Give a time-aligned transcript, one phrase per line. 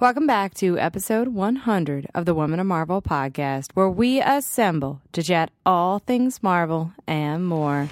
[0.00, 5.22] Welcome back to episode 100 of the Woman of Marvel podcast, where we assemble to
[5.22, 7.90] chat all things Marvel and more.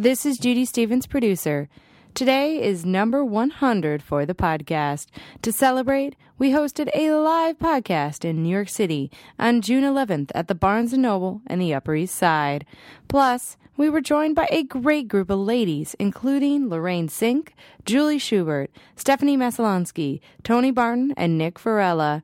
[0.00, 1.68] This is Judy Stephens, producer.
[2.14, 5.08] Today is number 100 for the podcast.
[5.42, 10.46] To celebrate, we hosted a live podcast in New York City on June 11th at
[10.46, 12.64] the Barnes & Noble in the Upper East Side.
[13.08, 17.48] Plus, we were joined by a great group of ladies, including Lorraine Cink,
[17.84, 22.22] Julie Schubert, Stephanie Maslonsky, Toni Barton, and Nik Virella.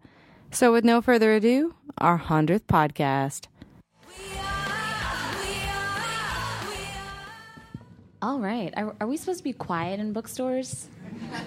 [0.53, 3.49] So with no further ado, our 100th podcast.
[8.25, 8.73] All right.
[8.75, 10.89] Are, are, we supposed to be quiet in bookstores?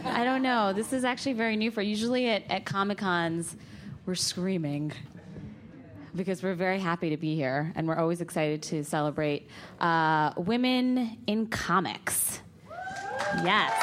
[0.05, 0.73] I don't know.
[0.73, 3.55] This is actually very new for usually at, at Comic Cons,
[4.05, 4.93] we're screaming
[6.15, 11.17] because we're very happy to be here and we're always excited to celebrate uh, women
[11.25, 12.41] in comics.
[13.43, 13.73] Yes.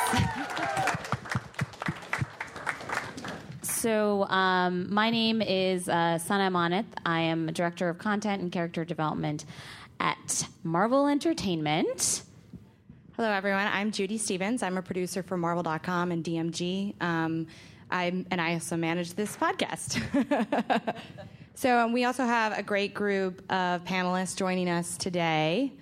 [3.63, 6.85] so, um, my name is uh, Sana Amanat.
[7.05, 9.45] I am Director of Content and Character Development
[9.99, 12.23] at Marvel Entertainment.
[13.17, 13.69] Hello, everyone.
[13.69, 14.61] I'm Judy Stephens.
[14.61, 17.01] I'm a producer for Marvel.com and DMG.
[17.01, 17.47] Um,
[17.89, 20.03] I'm, and I also manage this podcast.
[21.55, 25.73] so um, we also have a great group of panelists joining us today.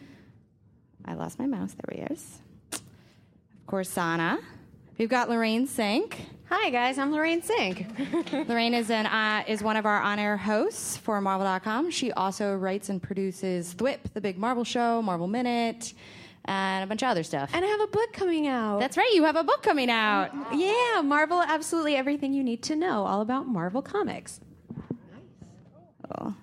[1.07, 1.73] I lost my mouse.
[1.73, 2.39] There he is.
[2.75, 4.39] Of course, Sana.
[4.99, 6.17] We've got Lorraine Cink.
[6.51, 8.47] Hi guys, I'm Lorraine Cink.
[8.47, 11.91] Lorraine is an uh, is one of our on-air hosts for Marvel.com.
[11.93, 15.95] She also writes and produces Thwip, the big Marvel show, Marvel Minute
[16.45, 17.51] and a bunch of other stuff.
[17.53, 18.81] And I have a book coming out.
[18.81, 20.31] That's right, you have a book coming out.
[20.55, 24.41] Yeah, Marvel Absolutely Everything You Need to Know, all about Marvel Comics.
[24.75, 24.85] Nice.
[26.19, 26.35] Cool.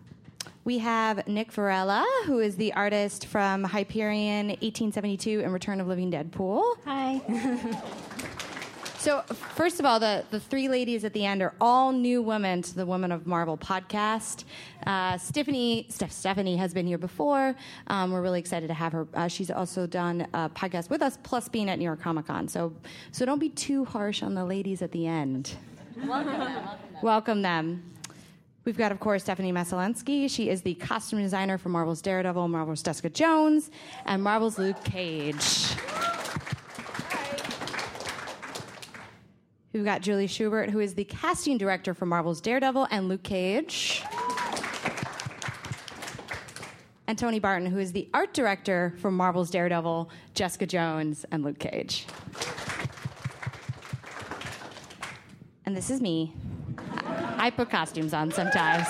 [0.64, 6.12] We have Nik Virella, who is the artist from Hyperion 1872 and Return of Living
[6.12, 6.64] Deadpool.
[6.86, 7.22] Hi.
[9.00, 12.62] So, first of all, the, the three ladies at the end are all new women
[12.64, 14.44] to the Women of Marvel podcast.
[14.86, 17.56] Uh, Stephanie, Steph, Stephanie has been here before.
[17.88, 19.08] Um, we're really excited to have her.
[19.14, 22.50] Uh, she's also done a podcast with us, plus being at New York Comic Con.
[22.50, 22.74] So,
[23.14, 25.56] so don't be too harsh on the ladies at the end.
[26.04, 26.70] Welcome them.
[27.02, 27.84] Welcome them.
[28.66, 30.30] We've got, of course, Stephanie Maslonsky.
[30.30, 33.72] She is the costume designer for Marvel's Daredevil, Marvel's Jessica Jones,
[34.06, 35.78] and Marvel's Luke Cage.
[39.72, 44.04] We've got Julie Schubert, who is the casting director for Marvel's Daredevil and Luke Cage.
[47.06, 51.60] And Toni Barton, who is the art director for Marvel's Daredevil, Jessica Jones, and Luke
[51.60, 52.08] Cage.
[55.68, 56.34] And this is me.
[57.38, 58.88] I put costumes on sometimes.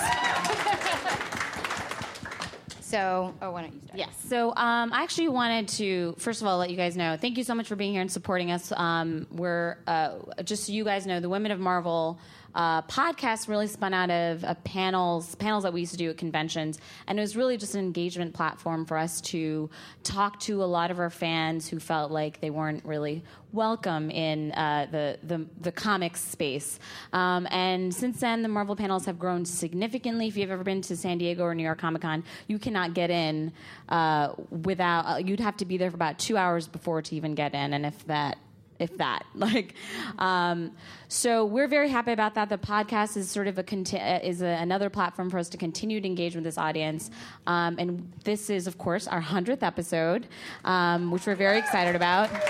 [2.90, 3.98] So, oh, why don't you start?
[3.98, 4.08] Yes.
[4.28, 7.16] So, um, I actually wanted to, first of all, let you guys know.
[7.16, 8.72] Thank you so much for being here and supporting us.
[8.72, 12.18] Um, we're uh, just so you guys know, the Women of Marvel
[12.54, 16.16] uh, podcast really spun out of uh, panels panels that we used to do at
[16.16, 19.70] conventions, and it was really just an engagement platform for us to
[20.02, 23.22] talk to a lot of our fans who felt like they weren't really
[23.52, 26.78] welcome in uh, the, the, the comics space.
[27.12, 30.28] Um, and since then, the Marvel panels have grown significantly.
[30.28, 33.10] If you've ever been to San Diego or New York Comic Con, you cannot get
[33.10, 33.52] in
[33.88, 35.06] uh, without.
[35.06, 37.72] Uh, you'd have to be there for about two hours before to even get in,
[37.72, 38.38] and if that
[38.80, 39.24] if that.
[39.34, 39.74] Like
[40.18, 40.72] um,
[41.08, 42.48] so we're very happy about that.
[42.48, 46.00] The podcast is sort of a conti- is a, another platform for us to continue
[46.00, 47.10] to engage with this audience.
[47.46, 50.26] Um, and this is of course our 100th episode
[50.64, 52.30] um, which we're very excited about.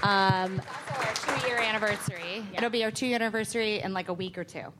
[0.00, 0.62] Um,
[0.96, 2.36] our two year anniversary.
[2.52, 2.58] Yeah.
[2.58, 4.72] it'll be our two year anniversary in like a week or two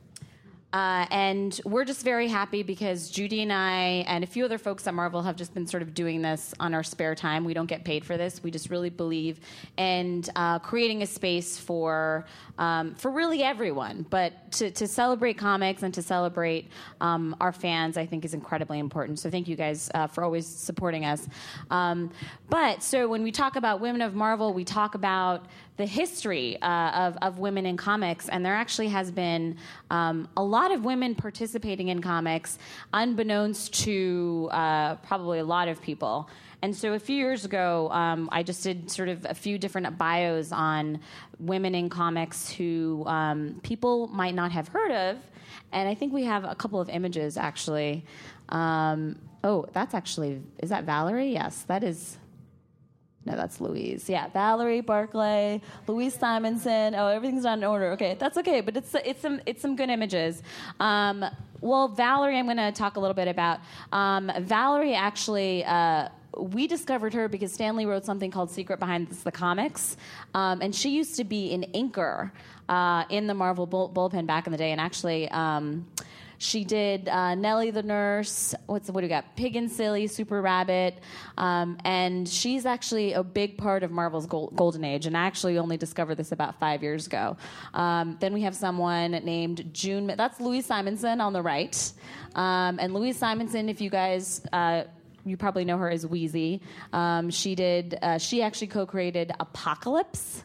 [0.71, 4.85] uh, and we're just very happy because Judy and I and a few other folks
[4.85, 7.43] at Marvel have just been sort of doing this on our spare time.
[7.43, 8.43] We don't get paid for this.
[8.43, 9.39] We just really believe
[9.77, 12.25] in uh, creating a space for
[12.59, 14.05] um, for really everyone.
[14.09, 16.69] But to, to, celebrate comics and to celebrate
[16.99, 19.17] um, our fans, I think is incredibly important.
[19.19, 21.27] So thank you guys uh, for always supporting us.
[21.71, 22.11] Um,
[22.49, 25.45] but so when we talk about Women of Marvel, we talk about
[25.79, 29.55] the history uh, of, of women in comics, and there actually has been
[29.89, 32.59] um, a lot of women participating in comics,
[32.93, 36.15] unbeknownst to uh, probably a lot of people.
[36.61, 39.97] And so a few years ago, um, I just did sort of a few different
[39.97, 40.99] bios on
[41.39, 45.17] women in comics who um, people might not have heard of.
[45.71, 48.03] And I think we have a couple of images actually
[48.49, 51.33] Um, oh, that's actually is that Valerie?
[51.33, 52.17] Yes, that is.
[53.29, 54.09] No, that's Louise.
[54.09, 56.95] Yeah, Valerie Barclay, Louise Simonson.
[56.95, 57.91] Oh, everything's not in order.
[57.91, 60.41] Okay, that's okay, but it's it's some it's some good images.
[60.79, 61.23] Um,
[61.61, 63.59] well, Valerie, I'm going to talk a little bit about.
[63.91, 65.63] Um, Valerie actually.
[65.63, 69.97] Uh, we discovered her because Stan Lee wrote something called Secret Behind the Comics,
[70.33, 72.31] um, and she used to be an inker
[72.69, 75.29] uh, in the Marvel bull- bullpen back in the day, and actually.
[75.29, 75.85] Um,
[76.39, 78.55] she did uh, Nellie the Nurse.
[78.65, 79.35] What's what do we got?
[79.35, 80.97] Pig and Silly, Super Rabbit,
[81.37, 85.05] um, and she's actually a big part of Marvel's gold, golden age.
[85.05, 87.35] And I actually only discovered this about five years ago.
[87.73, 90.07] Um, then we have someone named June.
[90.07, 91.91] That's Louise Simonson on the right,
[92.35, 93.69] um, and Louise Simonson.
[93.69, 94.41] If you guys.
[94.51, 94.83] Uh,
[95.25, 96.61] you probably know her as Wheezy.
[96.93, 97.99] Um, she did.
[98.01, 100.43] Uh, she actually co-created Apocalypse,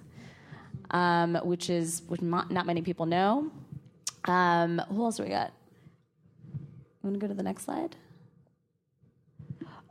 [0.91, 3.52] um, which is which not, not many people know.
[4.25, 5.52] Um, who else do we got?
[7.05, 7.97] You want to go to the next slide?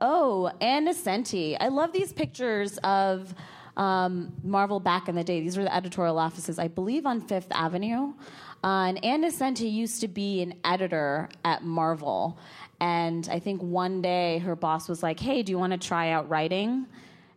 [0.01, 1.55] Oh, Ann Nocenti.
[1.59, 3.35] I love these pictures of
[3.77, 5.39] um, Marvel back in the day.
[5.39, 8.13] These were the editorial offices, I believe, on Fifth Avenue.
[8.63, 12.39] Uh, and Ann Nocenti used to be an editor at Marvel.
[12.81, 16.09] And I think one day her boss was like, hey, do you want to try
[16.09, 16.87] out writing?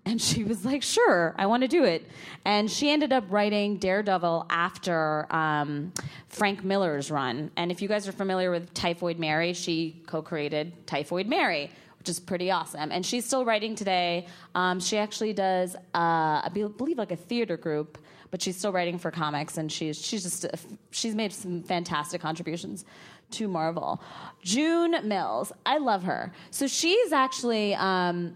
[0.07, 2.09] And she was like, sure, I want to do it.
[2.45, 5.93] And she ended up writing Daredevil after um,
[6.29, 7.51] Frank Miller's run.
[7.57, 12.09] And if you guys are familiar with Typhoid Mary, she co created Typhoid Mary, which
[12.09, 12.93] is pretty awesome.
[12.93, 14.29] And she's still writing today.
[14.55, 17.99] Um, she actually does, uh, I believe, like a theater group.
[18.31, 20.47] But she's still writing for comics, and she's she's just
[20.91, 22.85] she's made some fantastic contributions
[23.33, 24.03] to Marvel.
[24.43, 26.33] June Mills, I love her.
[26.51, 28.35] So she's actually um,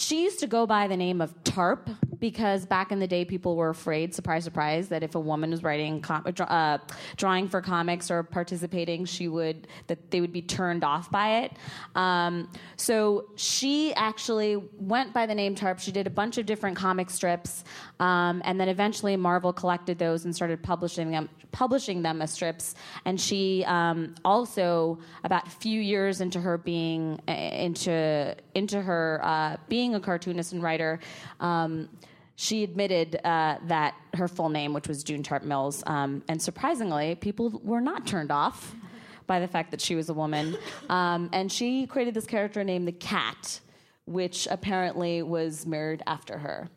[0.00, 3.54] she used to go by the name of Tarp because back in the day, people
[3.54, 6.78] were afraid, surprise, surprise, that if a woman was writing, uh,
[7.16, 11.52] drawing for comics or participating, she would that they would be turned off by it.
[11.94, 15.80] Um, so she actually went by the name Tarp.
[15.80, 17.64] She did a bunch of different comic strips,
[17.98, 22.74] um, and then eventually Marvel collected those and started publishing them, publishing them as strips.
[23.04, 29.56] And she um, also, about a few years into her being into into her uh,
[29.68, 31.00] being a cartoonist and writer.
[31.40, 31.88] Um,
[32.36, 37.14] she admitted uh, that her full name, which was June Tarp Mills, um, and surprisingly,
[37.14, 38.74] people were not turned off
[39.26, 40.56] by the fact that she was a woman.
[40.88, 43.60] Um, and she created this character named the Cat,
[44.06, 46.68] which apparently was married after her.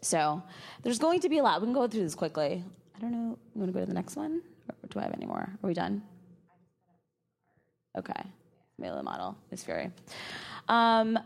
[0.00, 0.42] So
[0.82, 1.60] there's going to be a lot.
[1.60, 2.64] We can go through this quickly.
[2.96, 3.38] I don't know.
[3.54, 4.42] You want to go to the next one?
[4.68, 5.56] Or do I have any more?
[5.62, 6.02] Are we done?
[7.96, 8.22] Okay.
[8.78, 9.90] Male model, Miss Fury.
[10.68, 11.18] Um,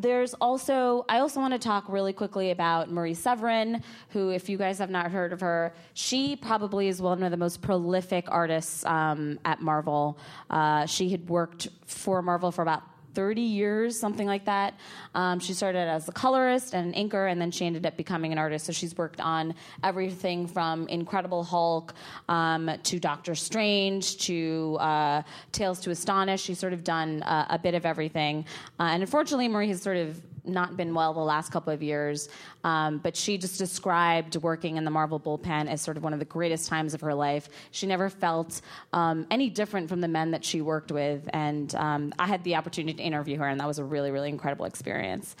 [0.00, 4.56] there's also, I also want to talk really quickly about Marie Severin, who, if you
[4.56, 8.84] guys have not heard of her, she probably is one of the most prolific artists
[8.86, 10.18] um, at Marvel.
[10.48, 12.82] Uh, she had worked for Marvel for about
[13.14, 14.74] 30 years, something like that.
[15.14, 18.32] Um, she started as a colorist and an inker, and then she ended up becoming
[18.32, 18.66] an artist.
[18.66, 21.94] So she's worked on everything from Incredible Hulk
[22.28, 25.22] um, to Doctor Strange to uh,
[25.52, 26.42] Tales to Astonish.
[26.42, 28.44] She's sort of done uh, a bit of everything.
[28.78, 32.28] Uh, and unfortunately, Marie has sort of not been well the last couple of years.
[32.64, 36.18] Um, but she just described working in the Marvel bullpen as sort of one of
[36.18, 37.48] the greatest times of her life.
[37.70, 38.60] She never felt
[38.92, 41.28] um, any different from the men that she worked with.
[41.32, 44.28] And um, I had the opportunity to interview her, and that was a really, really
[44.28, 45.36] incredible experience.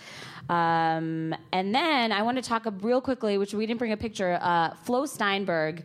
[0.48, 4.38] Um, and then I want to talk real quickly, which we didn't bring a picture,
[4.40, 5.84] uh, Flo Steinberg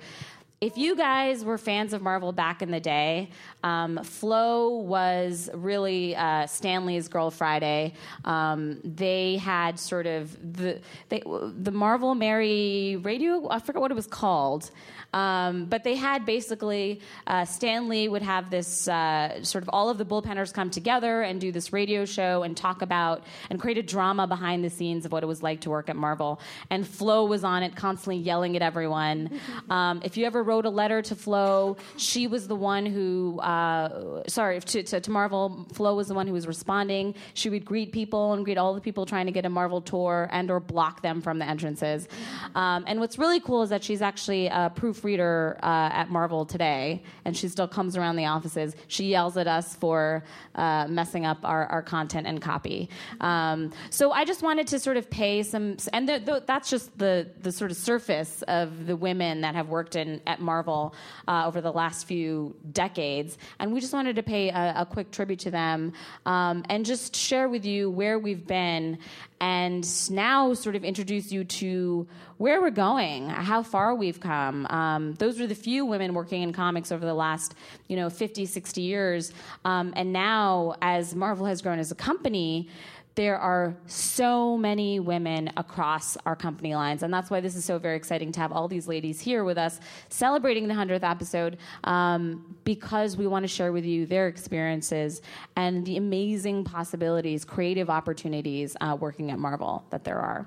[0.65, 3.29] if you guys were fans of Marvel back in the day,
[3.63, 7.93] um, Flo was really uh, Stan Lee's Girl Friday.
[8.23, 13.47] Um, they had sort of the they, the Marvel Mary radio.
[13.47, 14.71] I forgot what it was called.
[15.15, 19.89] Um, but they had basically uh, Stan Lee would have this uh, sort of all
[19.89, 23.77] of the bullpenners come together and do this radio show and talk about and create
[23.77, 26.41] a drama behind the scenes of what it was like to work at Marvel.
[26.69, 29.39] And Flo was on it, constantly yelling at everyone.
[29.69, 34.23] Um, if you ever wrote a letter to Flo, she was the one who, uh,
[34.27, 37.15] sorry, to, to, to Marvel, Flo was the one who was responding.
[37.33, 40.29] She would greet people and greet all the people trying to get a Marvel tour
[40.31, 42.07] and or block them from the entrances.
[42.55, 47.03] Um, and what's really cool is that she's actually a proofreader uh, at Marvel today,
[47.25, 48.75] and she still comes around the offices.
[48.87, 52.89] She yells at us for uh, messing up our, our content and copy.
[53.19, 56.07] Um, so I just wanted to sort of pay some, and
[56.45, 60.41] that's just the the sort of surface of the women that have worked in at
[60.41, 60.93] Marvel
[61.27, 65.09] uh, over the last few decades, and we just wanted to pay a, a quick
[65.11, 65.93] tribute to them
[66.25, 68.97] um, and just share with you where we've been
[69.39, 74.65] and now sort of introduce you to where we're going, how far we've come.
[74.67, 77.55] Um, those were the few women working in comics over the last,
[77.87, 79.33] you know, 50, 60 years.
[79.63, 82.69] Um, and now, as Marvel has grown as a company,
[83.15, 87.01] there are so many women across our company lines.
[87.01, 89.57] And that's why this is so very exciting to have all these ladies here with
[89.57, 95.21] us celebrating the 100th episode um, because we want to share with you their experiences
[95.55, 100.45] and the amazing possibilities, creative opportunities uh, working at Marvel that there are.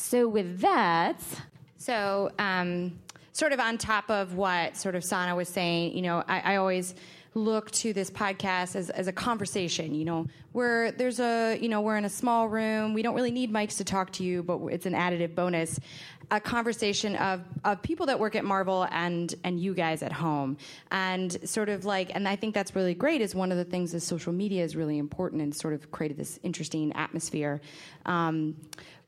[0.00, 1.20] So, with that,
[1.76, 3.00] So, um,
[3.32, 6.56] sort of on top of what sort of Sana was saying, you know, I, I
[6.56, 6.94] always
[7.34, 9.96] look to this podcast as, as a conversation.
[9.96, 12.94] You know, where there's a, you know, we're in a small room.
[12.94, 15.80] We don't really need mics to talk to you, but it's an additive bonus.
[16.30, 20.58] A conversation of, of people that work at Marvel and and you guys at home,
[20.92, 23.20] and sort of like, and I think that's really great.
[23.20, 26.18] Is one of the things that social media is really important and sort of created
[26.18, 27.60] this interesting atmosphere.
[28.06, 28.54] Um,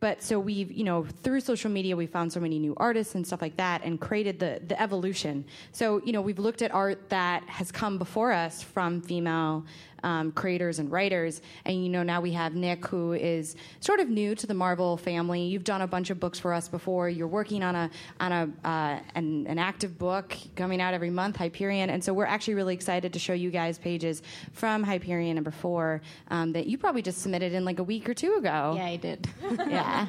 [0.01, 3.27] but so we've, you know, through social media, we found so many new artists and
[3.27, 5.45] stuff like that and created the, the evolution.
[5.73, 9.67] So, you know, we've looked at art that has come before us from female
[10.03, 11.41] um, creators and writers.
[11.65, 14.97] And, you know, now we have Nik, who is sort of new to the Marvel
[14.97, 15.43] family.
[15.43, 17.09] You've done a bunch of books for us before.
[17.09, 21.37] You're working on a, on a, uh, an, an active book coming out every month,
[21.37, 21.91] Hyperion.
[21.91, 26.01] And so we're actually really excited to show you guys pages from Hyperion number four
[26.29, 28.75] um, that you probably just submitted in like a week or two ago.
[28.77, 29.29] yeah, I did.
[29.71, 30.07] Yeah.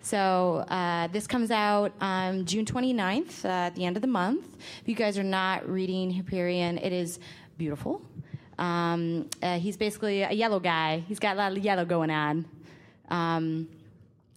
[0.00, 4.44] So uh, this comes out um, June 29th uh, at the end of the month.
[4.80, 7.18] If you guys are not reading Hyperion, it is
[7.58, 8.02] beautiful.
[8.58, 11.04] Um, uh, he's basically a yellow guy.
[11.08, 12.44] He's got a lot of yellow going on.
[13.08, 13.68] Um,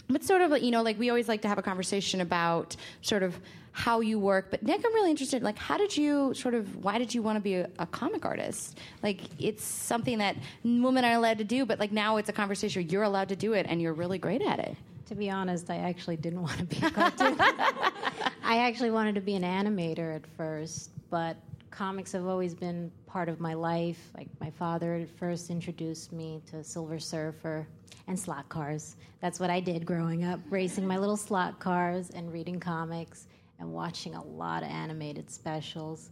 [0.10, 3.24] but sort of, you know, like we always like to have a conversation about sort
[3.24, 3.38] of
[3.78, 4.50] how you work.
[4.50, 5.44] But Nik, I'm really interested.
[5.44, 6.84] Like, how did you sort of?
[6.84, 8.80] Why did you want to be a, a comic artist?
[9.04, 12.90] Like, it's something that women are allowed to do, but like now it's a conversation.
[12.90, 14.76] You're allowed to do it, and you're really great at it.
[15.08, 17.36] To be honest, I actually didn't want to be a cartoon.
[17.40, 21.38] I actually wanted to be an animator at first, but
[21.78, 24.10] comics have always been part of my life.
[24.18, 27.68] Like my father first introduced me to Silver Surfer
[28.08, 28.96] and slot cars.
[29.22, 33.28] That's what I did growing up, racing my little slot cars and reading comics
[33.60, 36.10] and watching a lot of animated specials.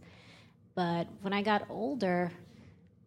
[0.76, 2.30] But when I got older,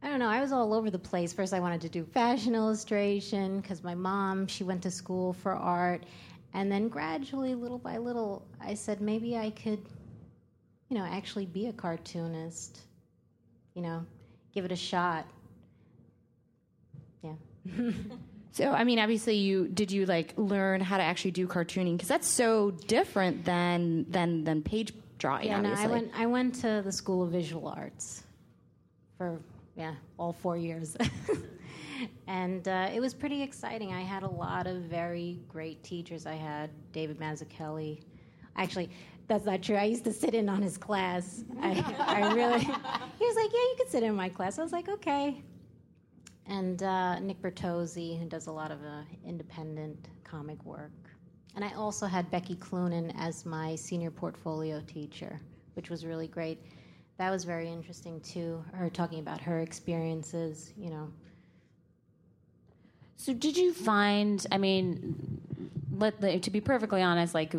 [0.03, 0.27] I don't know.
[0.27, 1.31] I was all over the place.
[1.31, 5.53] First, I wanted to do fashion illustration because my mom, she went to school for
[5.53, 6.03] art.
[6.53, 9.79] And then gradually, little by little, I said maybe I could,
[10.89, 12.81] you know, actually be a cartoonist,
[13.73, 14.05] you know,
[14.53, 15.25] give it a shot.
[17.23, 17.33] Yeah.
[18.51, 22.09] So, I mean, obviously, you did you like learn how to actually do cartooning because
[22.09, 25.45] that's so different than than than page drawing.
[25.45, 25.73] Yeah, no.
[25.73, 28.23] I went, I went to the School of Visual Arts
[29.17, 29.39] for,
[29.75, 30.97] yeah, all four years.
[32.27, 33.93] and uh, it was pretty exciting.
[33.93, 36.25] I had a lot of very great teachers.
[36.25, 38.01] I had David Mazzucchelli.
[38.55, 38.89] Actually,
[39.29, 39.75] that's not true.
[39.75, 41.45] I used to sit in on his class.
[41.61, 41.69] I,
[41.99, 44.57] I really, he was like, yeah, you could sit in my class.
[44.57, 45.43] I was like, okay.
[46.47, 50.91] And uh, Nick Bertozzi, who does a lot of uh, independent comic work.
[51.55, 55.39] And I also had Becky Cloonan as my senior portfolio teacher,
[55.75, 56.59] which was really great.
[57.19, 58.63] That was very interesting too.
[58.73, 61.07] Her talking about her experiences, you know.
[63.17, 64.45] So, did you find?
[64.51, 65.41] I mean,
[65.91, 67.53] let to be perfectly honest, like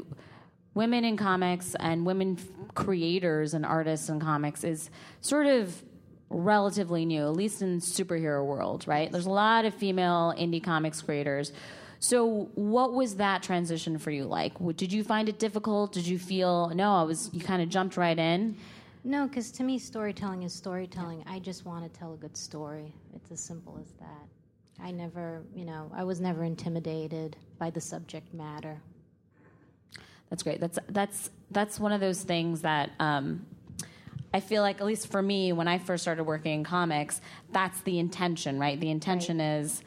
[0.74, 2.38] women in comics and women
[2.74, 5.82] creators and artists in comics is sort of
[6.30, 9.10] relatively new, at least in superhero world, right?
[9.10, 11.52] There's a lot of female indie comics creators.
[11.98, 14.54] So, what was that transition for you like?
[14.76, 15.92] Did you find it difficult?
[15.92, 16.94] Did you feel no?
[16.94, 17.28] I was.
[17.34, 18.56] You kind of jumped right in.
[19.04, 21.24] No, because to me, storytelling is storytelling.
[21.26, 22.94] I just want to tell a good story.
[23.14, 24.82] It's as simple as that.
[24.82, 28.80] I never, you know, I was never intimidated by the subject matter.
[30.30, 30.60] That's great.
[30.60, 33.44] That's that's that's one of those things that um,
[34.32, 37.20] I feel like, at least for me, when I first started working in comics,
[37.50, 38.78] that's the intention, right?
[38.78, 39.82] The intention is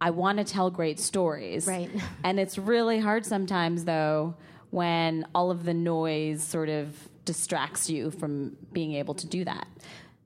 [0.00, 1.90] I want to tell great stories, Right.
[2.24, 4.34] And it's really hard sometimes, though,
[4.70, 9.66] when all of the noise sort of distracts you from being able to do that.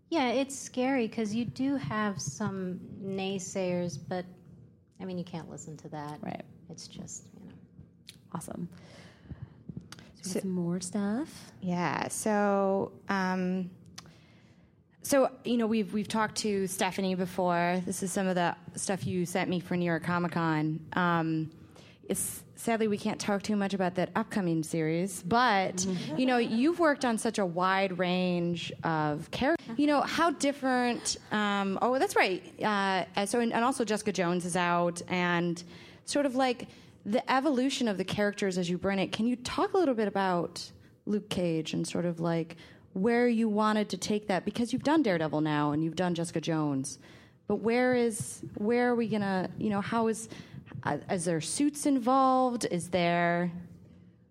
[0.08, 4.24] Yeah, it's scary because you do have some naysayers, but
[5.00, 6.18] I mean, you can't listen to that.
[6.22, 6.42] Right.
[6.70, 7.54] It's just, you know.
[8.32, 8.68] Awesome.
[10.26, 11.52] So, some more stuff.
[11.60, 12.08] Yeah.
[12.08, 13.70] So, um,
[15.02, 17.80] so you know, we've we've talked to Stephanie before.
[17.86, 20.80] This is some of the stuff you sent me for New York Comic Con.
[20.94, 21.50] Um,
[22.08, 26.78] it's, sadly we can't talk too much about that upcoming series, but you know you've
[26.80, 29.78] worked on such a wide range of characters.
[29.78, 31.16] You know how different.
[31.30, 32.42] Um, oh, that's right.
[32.62, 35.62] Uh, so and, and also Jessica Jones is out, and
[36.04, 36.68] sort of like
[37.06, 39.12] the evolution of the characters as you bring it.
[39.12, 40.72] Can you talk a little bit about
[41.06, 42.56] Luke Cage and sort of like
[42.94, 46.40] where you wanted to take that because you've done Daredevil now and you've done Jessica
[46.40, 46.98] Jones,
[47.46, 49.48] but where is where are we gonna?
[49.56, 50.28] You know how is
[51.10, 52.66] is there suits involved?
[52.72, 53.52] Is there?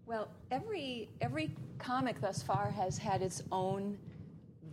[0.05, 3.97] Well, every every comic thus far has had its own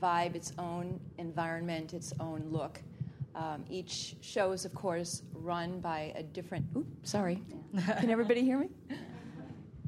[0.03, 2.81] vibe, its own environment, its own look.
[3.35, 6.67] Um, each show is, of course, run by a different.
[6.77, 7.43] Oops, sorry.
[7.99, 8.69] Can everybody hear me?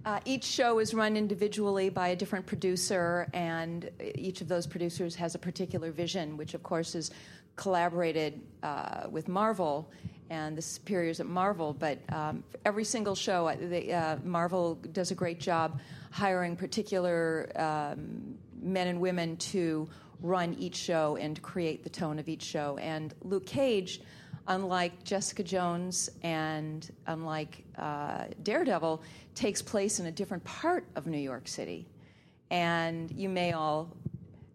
[0.05, 5.15] Uh, each show is run individually by a different producer, and each of those producers
[5.15, 7.11] has a particular vision, which, of course, is
[7.57, 9.91] collaborated uh, with Marvel
[10.29, 11.73] and the superiors at Marvel.
[11.73, 17.51] But um, every single show, uh, they, uh, Marvel does a great job hiring particular
[17.57, 19.89] um, men and women to
[20.21, 22.77] run each show and create the tone of each show.
[22.79, 24.01] And Luke Cage,
[24.49, 29.03] unlike Jessica Jones and unlike uh, Daredevil,
[29.35, 31.87] takes place in a different part of New York City.
[32.51, 33.97] And you may all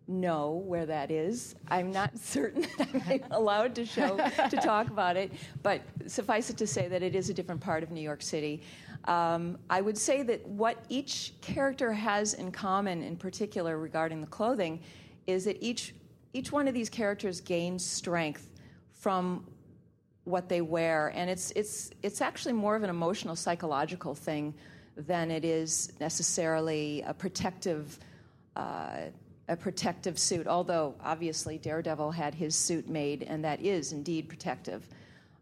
[0.09, 1.55] know where that is.
[1.69, 6.57] I'm not certain that I'm allowed to show to talk about it, but suffice it
[6.57, 8.61] to say that it is a different part of New York City.
[9.05, 14.27] Um, I would say that what each character has in common, in particular regarding the
[14.27, 14.81] clothing,
[15.29, 15.93] is that each
[16.33, 18.49] each one of these characters gains strength
[18.93, 19.45] from
[20.25, 24.53] what they wear, and it's it's it's actually more of an emotional, psychological thing
[24.95, 27.99] than it is necessarily a protective.
[28.55, 29.09] Uh,
[29.47, 34.87] a protective suit, although obviously Daredevil had his suit made, and that is indeed protective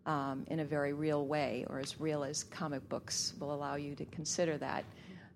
[0.06, 3.96] um, in a very real way, or as real as comic books will allow you
[3.96, 4.86] to consider that.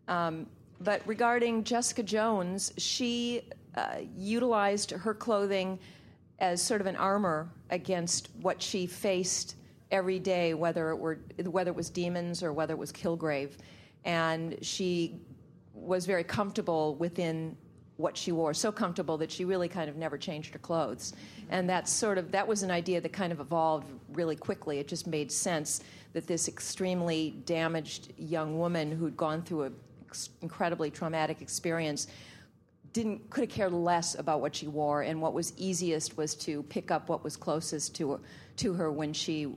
[0.08, 0.48] Um,
[0.80, 3.42] but regarding Jessica Jones, she
[3.76, 5.80] uh, utilized her clothing
[6.40, 9.56] as sort of an armor against what she faced
[9.92, 13.52] every day, whether it were whether it was demons or whether it was Kilgrave,
[14.06, 15.20] and she
[15.74, 17.56] was very comfortable within
[17.98, 21.14] what she wore, so comfortable that she really kind of never changed her clothes.
[21.50, 24.80] And that's sort of that was an idea that kind of evolved really quickly.
[24.80, 25.82] It just made sense
[26.14, 29.76] that this extremely damaged young woman who'd gone through an
[30.42, 32.08] incredibly traumatic experience
[32.94, 36.64] didn't could have cared less about what she wore, and what was easiest was to
[36.64, 38.20] pick up what was closest to her,
[38.58, 39.54] to her when she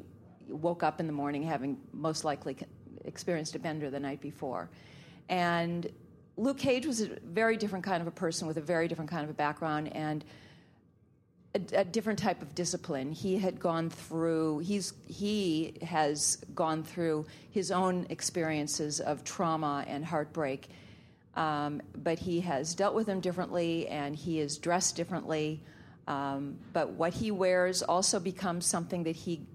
[0.48, 2.56] woke up in the morning, having most likely
[3.04, 4.68] experienced a bender the night before.
[5.28, 5.90] And
[6.36, 9.24] Luke Cage was a very different kind of a person with a very different kind
[9.24, 10.24] of a background and
[11.54, 13.12] a, a, different type of discipline.
[13.12, 14.58] He had gone through.
[14.58, 20.68] He's he has gone through his own experiences of trauma and heartbreak,
[21.36, 25.62] um, but he has dealt with them differently, and he is dressed differently.
[26.06, 29.46] Um, but what he wears also becomes something that he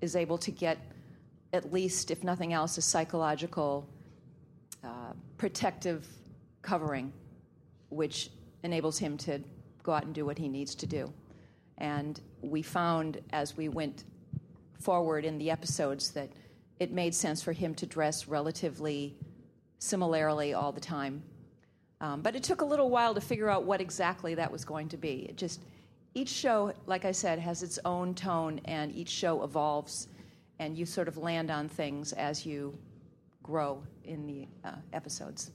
[0.00, 0.78] is able to get,
[1.52, 3.88] at least if nothing else, a psychological
[4.84, 6.06] uh, protective
[6.62, 7.12] covering,
[7.90, 8.30] which
[8.62, 9.40] enables him to
[9.82, 11.12] go out and do what he needs to do.
[11.78, 14.04] And we found as we went
[14.80, 16.28] forward in the episodes that
[16.78, 19.16] it made sense for him to dress relatively
[19.78, 21.22] similarly all the time.
[22.00, 24.88] Um, but it took a little while to figure out what exactly that was going
[24.90, 25.26] to be.
[25.28, 25.62] It just
[26.14, 30.08] each show, like I said, has its own tone, and each show evolves,
[30.58, 32.76] and you sort of land on things as you
[33.42, 35.50] grow in the uh, episodes.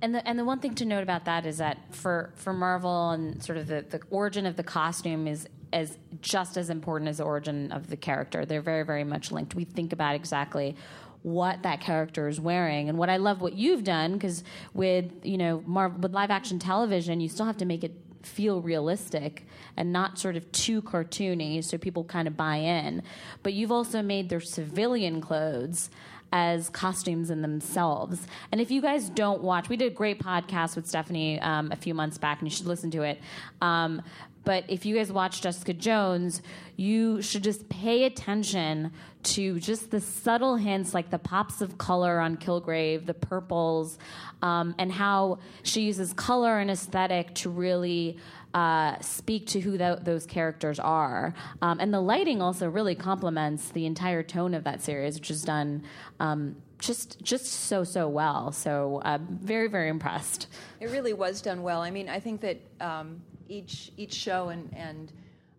[0.00, 3.10] And the and the one thing to note about that is that for for Marvel
[3.10, 7.18] and sort of the, the origin of the costume is as just as important as
[7.18, 8.44] the origin of the character.
[8.44, 9.54] They're very very much linked.
[9.54, 10.76] We think about exactly
[11.22, 14.42] what that character is wearing and what I love what you've done because
[14.74, 17.94] with you know Marvel, with live action television you still have to make it
[18.26, 23.02] feel realistic and not sort of too cartoony so people kind of buy in.
[23.42, 25.90] But you've also made their civilian clothes
[26.32, 28.26] as costumes in themselves.
[28.50, 31.76] And if you guys don't watch, we did a great podcast with Stephanie um, a
[31.76, 33.20] few months back, and you should listen to it.
[33.60, 34.00] Um,
[34.44, 36.42] but if you guys watch Jessica Jones,
[36.76, 38.92] you should just pay attention
[39.24, 43.98] to just the subtle hints, like the pops of color on Kilgrave, the purples,
[44.42, 48.18] um, and how she uses color and aesthetic to really
[48.54, 51.34] uh, speak to who th- those characters are.
[51.60, 55.42] Um, and the lighting also really complements the entire tone of that series, which is
[55.42, 55.84] done
[56.20, 58.52] um, just just so so well.
[58.52, 60.48] So uh, very very impressed.
[60.80, 61.80] It really was done well.
[61.80, 65.12] I mean, I think that um, each each show and and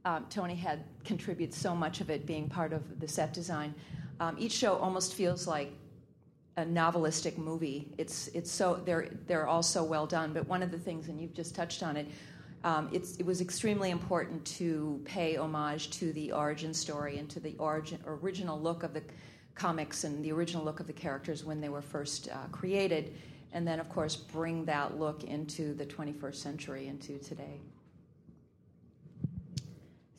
[0.05, 3.73] um, Toni had contributed so much of it being part of the set design.
[4.19, 5.71] Um, each show almost feels like
[6.57, 7.93] a novelistic movie.
[7.97, 10.33] It's it's so they're they're all so well done.
[10.33, 12.07] But one of the things, and you've just touched on it,
[12.63, 17.39] um, it's, it was extremely important to pay homage to the origin story and to
[17.39, 19.03] the origin original look of the
[19.55, 23.15] comics and the original look of the characters when they were first uh, created,
[23.51, 27.59] and then of course bring that look into the 21st century into today.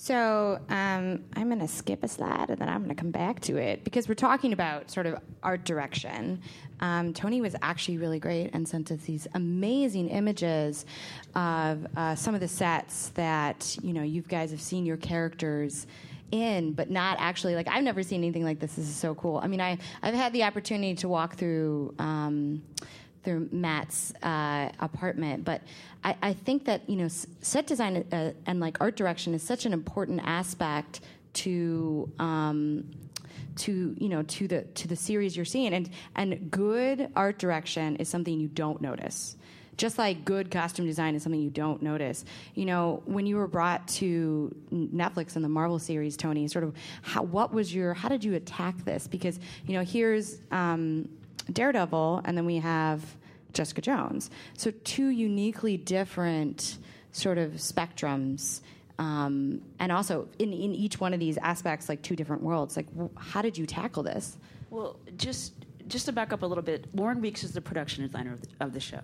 [0.04, 3.40] So um, I'm going to skip a slide and then I'm going to come back
[3.40, 6.42] to it because we're talking about sort of art direction.
[6.80, 10.84] Um, Toni was actually really great and sent us these amazing images
[11.34, 15.86] of uh, some of the sets that you know you guys have seen your characters
[16.32, 18.74] in, but not actually like I've never seen anything like this.
[18.74, 19.40] This is so cool.
[19.42, 21.94] I mean, I I've had the opportunity to walk through.
[21.98, 22.60] Um,
[23.24, 25.44] through Matt's uh, apartment.
[25.44, 25.62] But
[26.02, 29.66] I, I, think that you know set design uh, and like art direction is such
[29.66, 31.00] an important aspect
[31.34, 32.10] to.
[32.18, 32.90] Um,
[33.56, 37.94] to you know to the to the series you're seeing and and good art direction
[37.96, 39.36] is something you don't notice
[39.76, 42.24] just like good costume design is something you don't notice.
[42.54, 46.74] You know, when you were brought to Netflix and the Marvel series, Toni, sort of,
[47.02, 49.06] how, what was your, how did you attack this?
[49.06, 51.08] Because you know, here's um,
[51.52, 53.16] Daredevil, and then we have
[53.52, 54.30] Jessica Jones.
[54.56, 56.78] So two uniquely different
[57.12, 58.60] sort of spectrums.
[58.98, 62.76] Um, and also in, in each one of these aspects, like two different worlds.
[62.76, 64.36] Like, how did you tackle this?
[64.70, 65.52] Well, just
[65.86, 68.48] just to back up a little bit, Loren Weeks is the production designer of the,
[68.60, 69.00] of the show,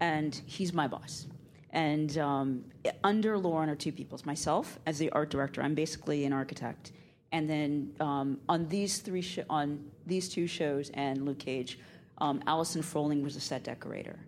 [0.00, 1.26] and he's my boss.
[1.70, 2.64] And um,
[3.02, 5.62] under Loren are two people: myself as the art director.
[5.62, 6.92] I'm basically an architect,
[7.32, 11.78] and then um, on these three sh- on these two shows and Luke Cage,
[12.18, 14.18] um, Allison Froling was a set decorator.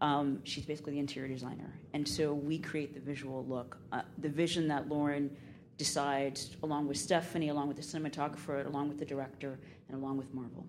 [0.00, 4.28] Um, she's basically the interior designer, and so we create the visual look, uh, the
[4.28, 5.34] vision that Loren
[5.76, 10.32] decides, along with Stephanie, along with the cinematographer, along with the director, and along with
[10.32, 10.66] Marvel.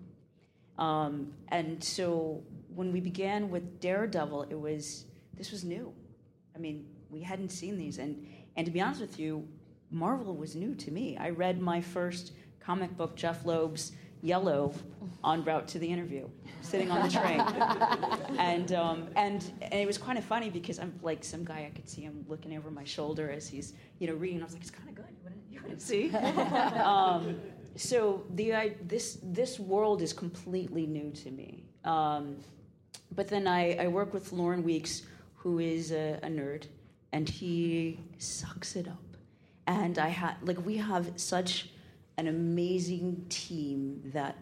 [0.78, 2.42] Um, and so
[2.74, 5.92] when we began with Daredevil, it was this was new.
[6.54, 8.26] I mean, we hadn't seen these, and
[8.56, 9.46] and to be honest with you,
[9.92, 11.16] Marvel was new to me.
[11.16, 14.72] I read my first comic book, Jeph Loeb's Yellow,
[15.24, 16.28] on route to the interview,
[16.60, 17.40] sitting on the train,
[18.38, 21.72] and um, and and it was kind of funny because I'm like some guy I
[21.74, 24.40] could see him looking over my shoulder as he's you know reading.
[24.40, 25.04] I was like, it's kind of good.
[25.50, 26.10] You want to see?
[26.84, 27.40] um,
[27.76, 31.64] so the I, this this world is completely new to me.
[31.84, 32.36] Um,
[33.14, 35.02] but then I, I work with Loren Weeks,
[35.34, 36.66] who is a, a nerd,
[37.12, 39.11] and he sucks it up.
[39.66, 41.68] And I had like we have such
[42.18, 44.36] an amazing team that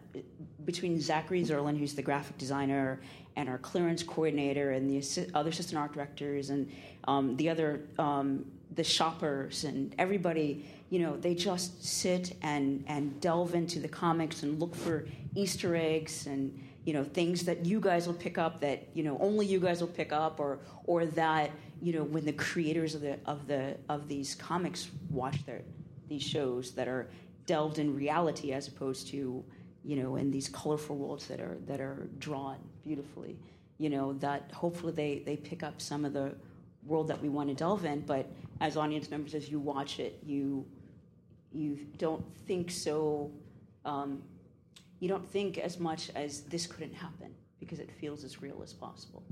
[0.65, 3.01] between Zachary Zerlin, who's the graphic designer,
[3.37, 6.71] and our clearance coordinator, and the assi- other assistant art directors, and
[7.05, 13.21] um, the other um, the shoppers, and everybody, you know, they just sit and and
[13.21, 17.79] delve into the comics and look for Easter eggs and you know things that you
[17.79, 21.07] guys will pick up that you know only you guys will pick up or or
[21.07, 25.63] that you know when the creators of the of the of these comics watch their
[26.09, 27.09] these shows that are
[27.47, 29.45] delved in reality as opposed to
[29.85, 33.37] you know in these colorful worlds that are that are drawn beautifully
[33.79, 36.35] you know that hopefully they they pick up some of the
[36.87, 38.27] world that we want to delve in but
[38.61, 40.67] as audience members as you watch it you
[41.53, 43.31] you don't think so
[43.85, 44.23] um,
[45.01, 48.73] you don't think as much as this couldn't happen because it feels as real as
[48.73, 49.23] possible.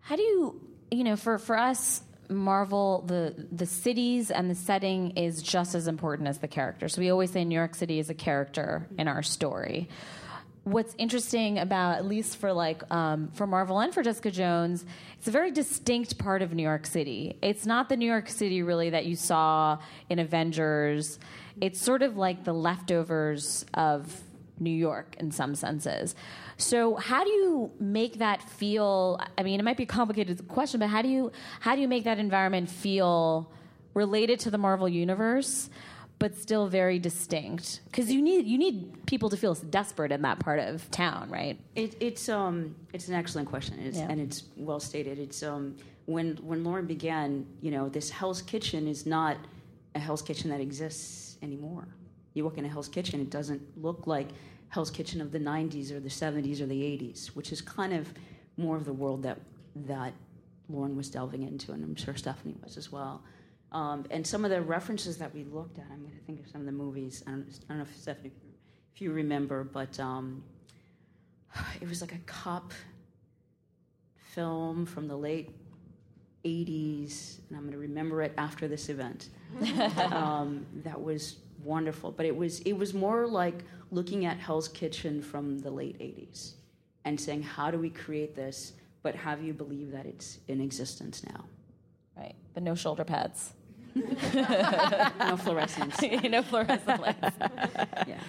[0.00, 5.12] How do you, you know, for, for us, Marvel, the the cities and the setting
[5.12, 6.98] is just as important as the characters.
[6.98, 9.88] We always say New York City is a character in our story.
[10.64, 14.84] What's interesting about, at least for like um, for Marvel and for Jessica Jones,
[15.16, 17.38] it's a very distinct part of New York City.
[17.40, 19.78] It's not the New York City really that you saw
[20.10, 21.18] in Avengers
[21.60, 24.20] it's sort of like the leftovers of
[24.58, 26.14] New York in some senses.
[26.58, 30.80] So how do you make that feel I mean it might be a complicated question
[30.80, 33.50] but how do you how do you make that environment feel
[33.94, 35.70] related to the Marvel universe
[36.18, 40.38] but still very distinct because you need you need people to feel desperate in that
[40.40, 41.58] part of town, right?
[41.74, 44.08] It, it's um it's an excellent question, it's, yeah.
[44.10, 45.18] and it's well stated.
[45.18, 49.36] It's um when when Loren began, you know, this Hell's Kitchen is not
[49.94, 51.86] a Hell's Kitchen that exists anymore.
[52.38, 54.28] You walk in a Hell's Kitchen, it doesn't look like
[54.68, 58.14] Hell's Kitchen of the 90s or the 70s or the 80s, which is kind of
[58.56, 59.40] more of the world that
[59.74, 60.12] that
[60.68, 63.24] Loren was delving into, and I'm sure Stephanie was as well.
[63.72, 66.48] Um, and some of the references that we looked at, I'm going to think of
[66.48, 67.24] some of the movies.
[67.26, 68.32] I don't, I don't know if Stephanie,
[68.94, 70.44] if you remember, but um,
[71.80, 72.72] it was like a cop
[74.14, 75.50] film from the late
[76.44, 79.30] 80s, and I'm going to remember it after this event.
[80.12, 82.10] um, that was wonderful.
[82.12, 86.54] But it was it was more like looking at Hell's Kitchen from the late '80s
[87.04, 91.24] and saying, how do we create this, but have you believe that it's in existence
[91.24, 91.44] now?
[92.16, 93.54] Right, but no shoulder pads.
[93.94, 96.00] no fluorescence.
[96.24, 97.36] no fluorescent lights.
[98.06, 98.20] Yeah.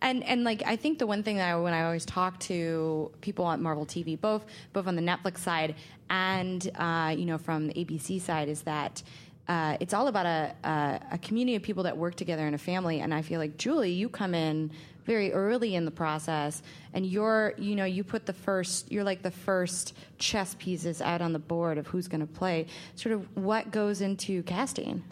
[0.00, 3.10] And and like I think the one thing that I, when I always talk to
[3.20, 5.74] people on Marvel TV, both both on the Netflix side
[6.08, 9.02] and uh, you know from the ABC side, is that.
[9.48, 12.58] Uh, it's all about a, a, a community of people that work together in a
[12.58, 14.70] family, and I feel like Julie, you come in
[15.04, 19.22] very early in the process, and you're, you know, you put the first, you're like
[19.22, 22.66] the first chess pieces out on the board of who's going to play.
[22.94, 25.02] Sort of what goes into casting.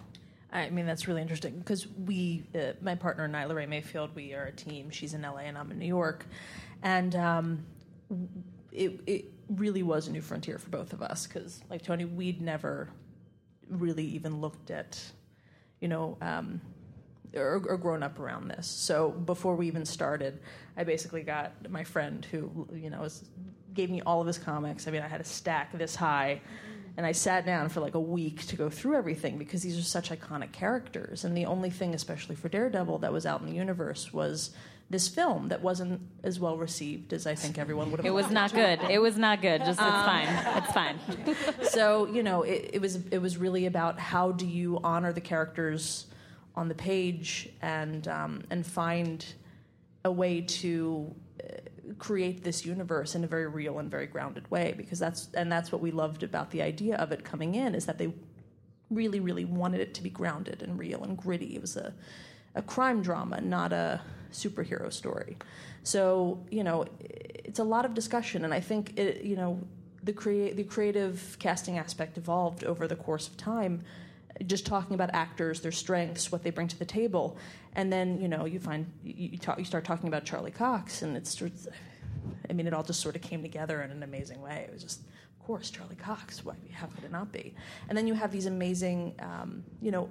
[0.53, 4.45] I mean, that's really interesting because we, uh, my partner Nyla Ray Mayfield, we are
[4.45, 4.91] a team.
[4.91, 6.27] She's in LA and I'm in New York,
[6.83, 7.67] and um,
[8.71, 12.43] it it really was a new frontier for both of us because, like Toni, we'd
[12.43, 12.89] never
[13.69, 15.01] really even looked at,
[15.81, 16.17] you know.
[16.21, 16.61] Um,
[17.35, 18.67] or, or grown up around this.
[18.67, 20.41] So before we even started,
[20.77, 23.25] I basically got my friend who, you know, was,
[23.75, 24.89] gave me all of his comics.
[24.89, 26.41] I mean, I had a stack this high,
[26.97, 29.83] and I sat down for like a week to go through everything because these are
[29.83, 31.25] such iconic characters.
[31.25, 34.51] And the only thing, especially for Daredevil, that was out in the universe was
[34.89, 38.07] this film that wasn't as well received as I think everyone would have.
[38.07, 38.81] It was not good.
[38.89, 39.61] It was not good.
[39.61, 40.29] Just it's fine.
[40.57, 40.99] It's fine.
[41.63, 45.21] so you know, it, it was it was really about how do you honor the
[45.21, 46.07] characters
[46.55, 49.25] on the page and um, and find
[50.05, 51.49] a way to uh,
[51.99, 55.73] create this universe in a very real and very grounded way because that's and that's
[55.73, 58.13] what we loved about the idea of it coming in is that they
[58.91, 61.93] really really wanted it to be grounded and real and gritty it was a
[62.55, 64.01] a crime drama not a
[64.37, 65.37] superhero story
[65.83, 69.59] so you know it's a lot of discussion and i think it, you know
[70.03, 73.83] the create the creative casting aspect evolved over the course of time
[74.45, 77.37] just talking about actors, their strengths, what they bring to the table,
[77.75, 81.17] and then you know you find you, talk, you start talking about Charlie Cox, and
[81.17, 81.41] it's
[82.49, 84.67] I mean it all just sort of came together in an amazing way.
[84.69, 86.45] It was just of course Charlie Cox.
[86.45, 87.55] Why how could it not be?
[87.89, 90.09] And then you have these amazing um, you know.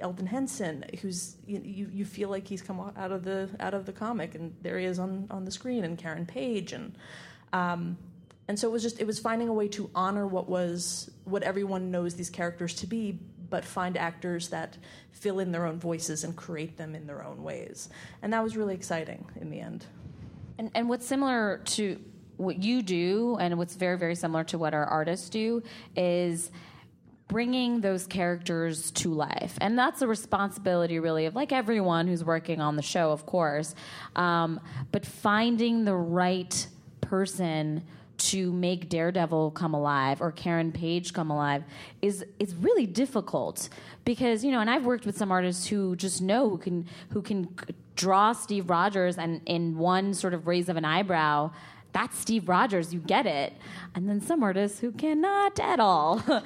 [0.00, 3.86] Elden Henson, who's you, you, you feel like he's come out of the out of
[3.86, 6.96] the comic, and there he is on, on the screen, and Karen Page, and
[7.52, 7.96] um,
[8.46, 11.42] and so it was just it was finding a way to honor what was what
[11.42, 13.18] everyone knows these characters to be
[13.50, 14.76] but find actors that
[15.10, 17.88] fill in their own voices and create them in their own ways.
[18.22, 19.86] And that was really exciting in the end.
[20.58, 21.98] And, and what's similar to
[22.36, 25.62] what you do and what's very very similar to what our artists do
[25.96, 26.50] is
[27.28, 29.56] bringing those characters to life.
[29.60, 33.74] And that's a responsibility really of like everyone who's working on the show of course
[34.16, 34.60] um,
[34.90, 36.66] but finding the right
[37.00, 37.82] person
[38.18, 41.62] to make Daredevil come alive or Karen Page come alive
[42.02, 43.68] is is really difficult
[44.04, 47.22] because you know and I've worked with some artists who just know who can who
[47.22, 47.48] can
[47.94, 51.52] draw Steve Rogers and in one sort of raise of an eyebrow
[51.92, 53.52] that's Steve Rogers you get it.
[53.94, 56.22] And then some artists who cannot at all.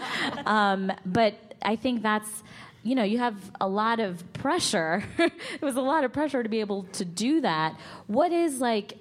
[0.46, 2.42] Um, but I think that's
[2.84, 5.04] you know, you have a lot of pressure.
[5.18, 7.78] it was a lot of pressure to be able to do that.
[8.08, 8.98] What is like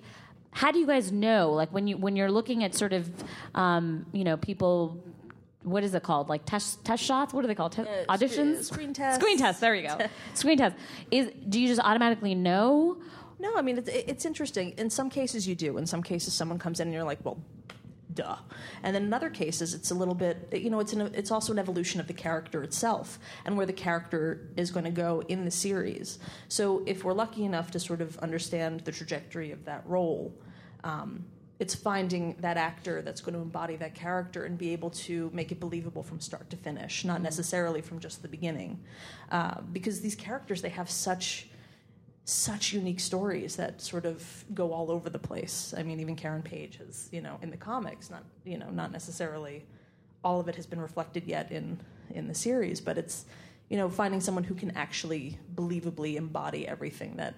[0.52, 3.10] how do you guys know like when you when you're looking at sort of
[3.56, 5.02] um, you know people
[5.64, 6.28] what is it called?
[6.30, 7.34] Like test test shots?
[7.34, 7.74] What are they called?
[7.74, 8.66] Te- uh, auditions?
[8.66, 9.22] screen tests.
[9.22, 9.98] Screen tests there you go.
[10.34, 10.80] Screen tests.
[11.10, 12.98] Is do you just automatically know
[13.42, 16.60] no i mean it's, it's interesting in some cases you do in some cases someone
[16.60, 17.38] comes in and you're like well
[18.14, 18.38] duh.
[18.84, 21.54] And then in other cases, it's a little bit, you know, it's, an, it's also
[21.54, 25.46] an evolution of the character itself and where the character is going to go in
[25.46, 26.20] the series.
[26.48, 30.34] So if we're lucky enough to sort of understand the trajectory of that role,
[30.84, 31.26] um,
[31.60, 35.52] it's finding that actor that's going to embody that character and be able to make
[35.52, 38.80] it believable from start to finish, not necessarily from just the beginning.
[39.32, 41.51] Uh, because these characters, they have such
[42.32, 45.74] such unique stories that sort of go all over the place.
[45.78, 48.92] I mean, even Karen Page has, you know, in the comics, not you know, not
[48.92, 49.66] necessarily
[50.24, 53.26] all of it has been reflected yet in in the series, but it's
[53.70, 57.36] you know, finding someone who can actually believably embody everything that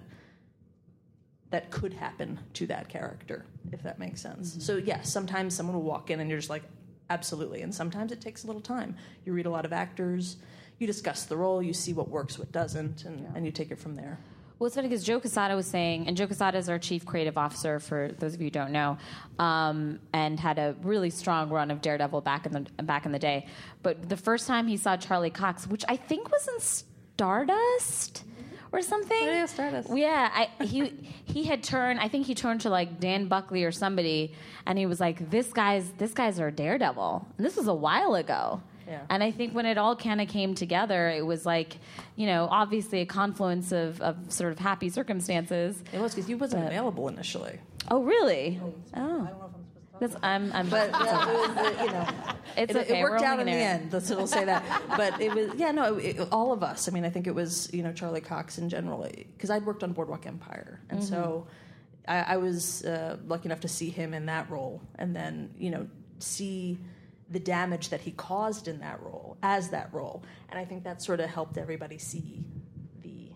[1.50, 4.50] that could happen to that character, if that makes sense.
[4.50, 4.60] Mm-hmm.
[4.60, 6.64] So yes, sometimes someone will walk in and you're just like,
[7.10, 8.96] absolutely, and sometimes it takes a little time.
[9.24, 10.36] You read a lot of actors,
[10.78, 13.28] you discuss the role, you see what works, what doesn't, and, yeah.
[13.36, 14.18] and you take it from there.
[14.64, 17.36] Well, it's funny because Joe Quesada was saying, and Joe Quesada is our chief creative
[17.36, 18.96] officer for those of you who don't know,
[19.38, 23.18] um, and had a really strong run of Daredevil back in the back in the
[23.18, 23.46] day.
[23.82, 28.24] But the first time he saw Charlie Cox, which I think was in Stardust
[28.72, 29.22] or something.
[29.22, 29.90] Yeah, Stardust.
[29.94, 32.00] Yeah, I, he he had turned.
[32.00, 34.32] I think he turned to like Dan Buckley or somebody,
[34.64, 38.14] and he was like, "This guy's this guy's our Daredevil." And this was a while
[38.14, 38.62] ago.
[38.86, 39.02] Yeah.
[39.08, 41.76] And I think when it all kind of came together, it was like,
[42.16, 45.82] you know, obviously a confluence of, of sort of happy circumstances.
[45.92, 47.58] It was because he wasn't available initially.
[47.90, 48.60] Oh, really?
[48.96, 49.22] Oh.
[49.22, 49.54] I don't
[50.22, 52.08] I'm, I'm, But yeah, it was, you know,
[52.56, 52.98] it's it, okay.
[52.98, 53.92] it worked We're out only in the end.
[53.92, 54.82] Let's we'll say that.
[54.96, 56.88] But it was yeah, no, it, all of us.
[56.88, 59.84] I mean, I think it was you know Charlie Cox in general because I'd worked
[59.84, 61.46] on Boardwalk Empire, and so
[62.08, 65.70] I, I was uh, lucky enough to see him in that role, and then you
[65.70, 65.86] know
[66.18, 66.78] see
[67.34, 71.02] the damage that he caused in that role as that role, and I think that
[71.02, 72.44] sort of helped everybody see
[73.02, 73.32] the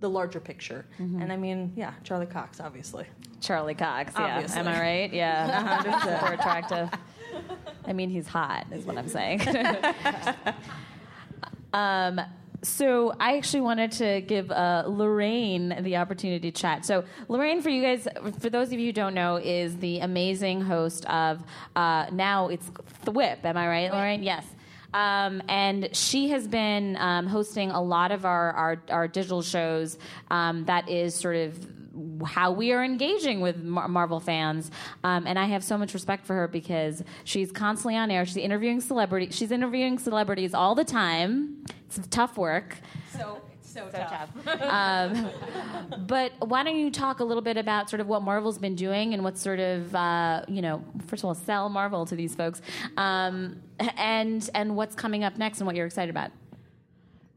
[0.00, 0.86] the larger picture.
[0.98, 3.06] And I mean, yeah, Charlie Cox, obviously.
[3.40, 4.36] Charlie Cox, yeah.
[4.36, 4.60] Obviously.
[4.60, 5.12] Am I right?
[5.12, 5.82] Yeah.
[6.02, 6.90] Super attractive.
[7.84, 9.42] I mean, he's hot, is what I'm saying.
[11.72, 12.20] um,
[12.66, 16.84] so I actually wanted to give uh, Lorraine the opportunity to chat.
[16.84, 18.08] So Lorraine, for you guys,
[18.40, 21.42] for those of you who don't know, is the amazing host of
[21.74, 22.68] uh, now it's
[23.04, 23.44] The Whip.
[23.44, 24.22] Am I right, Lorraine?
[24.22, 24.44] Yes.
[24.92, 29.98] Um, and she has been um, hosting a lot of our, our, our digital shows
[30.30, 31.85] um, that is sort of
[32.24, 34.70] how we are engaging with Mar- Marvel fans.
[35.04, 38.24] Um, and I have so much respect for her because she's constantly on air.
[38.26, 39.34] She's interviewing celebrities.
[39.36, 41.64] She's interviewing celebrities all the time.
[41.86, 42.76] It's tough work.
[43.12, 44.30] So, so, So tough.
[44.44, 44.62] tough.
[44.62, 45.30] um,
[46.06, 49.12] but why don't you talk a little bit about sort of what Marvel's been doing
[49.14, 52.62] and what sort of uh, you know, first of all, sell Marvel to these folks,
[52.96, 53.60] um,
[53.96, 56.30] and and what's coming up next and what you're excited about.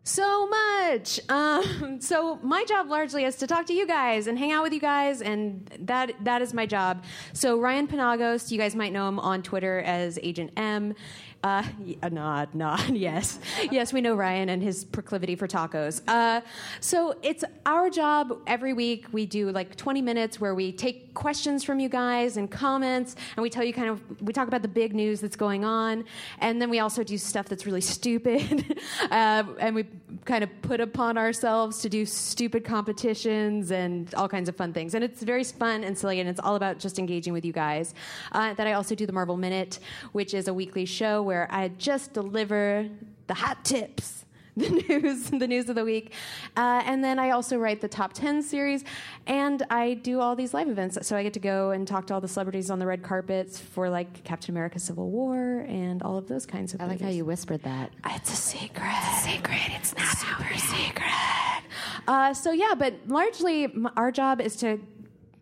[0.10, 1.19] So much.
[1.30, 4.74] Um, so my job largely is to talk to you guys and hang out with
[4.74, 7.04] you guys, and that that is my job.
[7.34, 10.95] So Ryan Penagos, you guys might know him on Twitter as Agent M.
[11.41, 12.89] Uh, y- uh, nod, nod.
[12.99, 13.39] Yes,
[13.71, 16.02] yes, we know Ryan and his proclivity for tacos.
[16.06, 16.41] Uh,
[16.82, 19.06] so it's our job every week.
[19.13, 23.41] We do like 20 minutes where we take questions from you guys and comments, and
[23.43, 26.04] we tell you kind of we talk about the big news that's going on,
[26.39, 28.78] and then we also do stuff that's really stupid,
[29.12, 29.86] uh, and we
[30.25, 34.93] kind of put upon ourselves to do stupid competitions and all kinds of fun things.
[34.93, 37.93] And it's very fun and silly, and it's all about just engaging with you guys.
[38.34, 39.80] Uh, that I also do the Marvel Minute,
[40.12, 42.89] which is a weekly show where I just deliver
[43.28, 44.26] the hot tips
[44.58, 46.12] the news, the news of the week.
[46.58, 48.84] Uh, and then I also write the top 10 series,
[49.28, 50.98] and I do all these live events.
[51.08, 53.60] So I get to go and talk to all the celebrities on the red carpets
[53.60, 56.89] for like Captain America Civil War and all of those kinds of things.
[56.89, 57.92] I like how you whispered that.
[58.08, 58.89] It's a secret.
[58.89, 59.62] It's a secret.
[59.78, 61.63] It's not super secret.
[62.08, 64.80] Uh, so yeah, but largely m- our job is to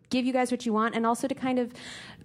[0.10, 1.74] give you guys what you want and also to kind of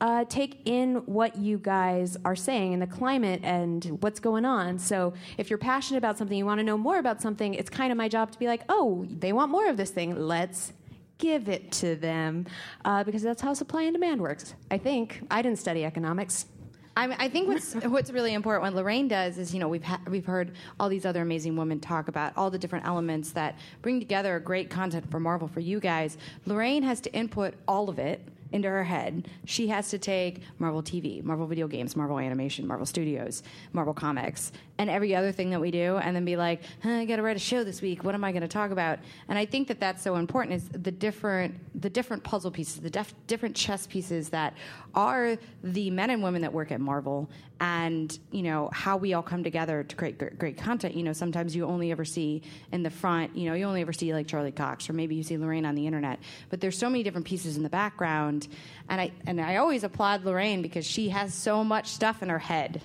[0.01, 4.79] uh, take in what you guys are saying and the climate and what's going on.
[4.79, 7.91] So if you're passionate about something, you want to know more about something, it's kind
[7.91, 10.17] of my job to be like, oh, they want more of this thing.
[10.17, 10.73] Let's
[11.19, 12.47] give it to them
[12.85, 14.55] uh, because that's how supply and demand works.
[14.71, 16.47] I think I didn't study economics.
[16.97, 20.27] I, think what's what's really important what Lorraine does is you know we've ha- we've
[20.27, 24.39] heard all these other amazing women talk about all the different elements that bring together
[24.41, 26.19] great content for Marvel for you guys.
[26.47, 28.21] Lorraine has to input all of it
[28.53, 29.29] into her head.
[29.45, 34.53] She has to take Marvel TV, Marvel video games, Marvel animation, Marvel Studios, Marvel comics,
[34.79, 37.23] and every other thing that we do, and then be like, huh, I got to
[37.23, 38.05] write a show this week.
[38.05, 38.99] What am I going to talk about?
[39.29, 42.91] And I think that that's so important is the different the different puzzle pieces, the
[42.91, 44.55] def- different chess pieces that
[44.95, 47.29] are the men and women that work at Marvel,
[47.63, 50.97] and you know how we all come together to create great, great content.
[50.97, 53.37] You know, sometimes you only ever see in the front.
[53.37, 55.77] You know, you only ever see like Charlie Cox, or maybe you see Lorraine on
[55.77, 56.19] the internet.
[56.51, 58.49] But there's so many different pieces in the background,
[58.89, 62.41] and I and I always applaud Lorraine because she has so much stuff in her
[62.41, 62.83] head.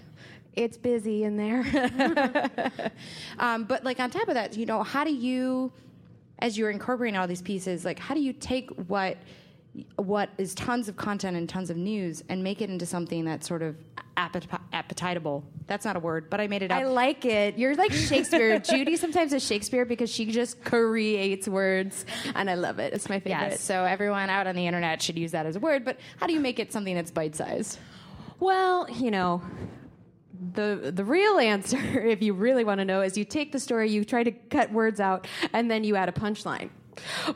[0.54, 2.62] It's busy in there.
[3.40, 5.72] um, but like on top of that, you know, how do you,
[6.38, 9.18] as you're incorporating all these pieces, like how do you take what
[9.98, 13.48] what is tons of content and tons of news and make it into something that's
[13.48, 13.76] sort of
[14.16, 15.44] appet- appetitable?
[15.68, 16.80] That's not a word, but I made it up.
[16.80, 17.58] I like it.
[17.58, 18.60] You're like Shakespeare.
[18.72, 22.94] Judy sometimes is Shakespeare because she just creates words, and I love it.
[22.94, 23.52] It's my favorite.
[23.52, 25.86] Yes, so everyone out on the internet should use that as a word.
[25.86, 27.80] But how do you make it something that's bite sized?
[28.40, 29.42] Well, you know,
[30.54, 33.90] the the real answer, if you really want to know, is you take the story,
[33.90, 36.70] you try to cut words out, and then you add a punchline.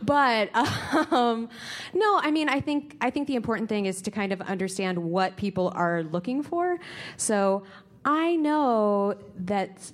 [0.02, 0.50] But
[1.12, 1.50] um,
[1.94, 4.98] no, I mean, I think I think the important thing is to kind of understand
[4.98, 6.78] what people are looking for.
[7.18, 7.64] So
[8.06, 9.92] I know that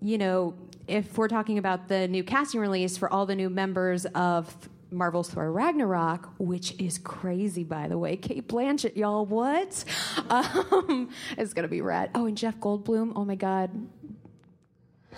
[0.00, 0.54] you know
[0.88, 5.30] if we're talking about the new casting release for all the new members of Marvel's
[5.30, 8.16] Thor Ragnarok, which is crazy, by the way.
[8.16, 9.84] Cate Blanchett, y'all, what?
[10.30, 12.10] Um, it's gonna be rad.
[12.14, 13.12] Oh, and Jeff Goldblum.
[13.16, 13.70] Oh my God.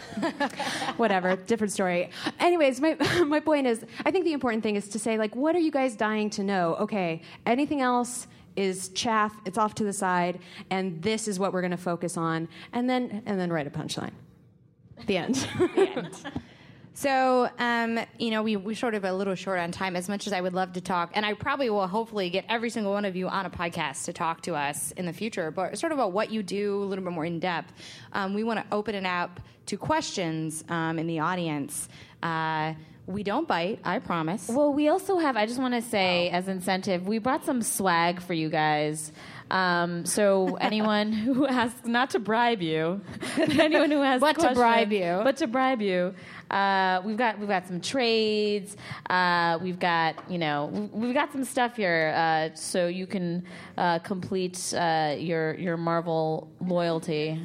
[0.97, 2.11] Whatever, different story.
[2.41, 2.95] Anyways, my
[3.27, 5.71] my point is, I think the important thing is to say, like, what are you
[5.71, 6.77] guys dying to know?
[6.77, 8.27] Okay, anything else
[8.57, 9.35] is chaff.
[9.45, 10.41] It's off to the side,
[10.71, 13.71] and this is what we're going to focus on, and then and then write a
[13.71, 14.13] punchline.
[15.07, 15.49] The end.
[16.95, 20.27] So, um, you know, we, we sort of a little short on time as much
[20.27, 21.13] as I would love to talk.
[21.15, 24.13] And I probably will hopefully get every single one of you on a podcast to
[24.13, 27.05] talk to us in the future, but sort of about what you do a little
[27.05, 27.73] bit more in depth.
[28.13, 31.89] Um, we want to open it up to questions um, in the audience.
[32.23, 32.75] Uh,
[33.07, 34.49] we don't bite, I promise.
[34.49, 38.23] Well, we also have, I just want to say as incentive, we brought some swag
[38.23, 39.13] for you guys.
[39.53, 43.03] Um, so anyone who asks, not to bribe you,
[43.37, 45.21] but anyone who has But to bribe you.
[45.23, 46.15] but to bribe you,
[46.51, 48.77] uh, we've got we've got some trades.
[49.11, 53.45] Uh, we've got you know we- we've got some stuff here, uh, so you can
[53.77, 57.39] uh, complete uh, your your Marvel loyalty.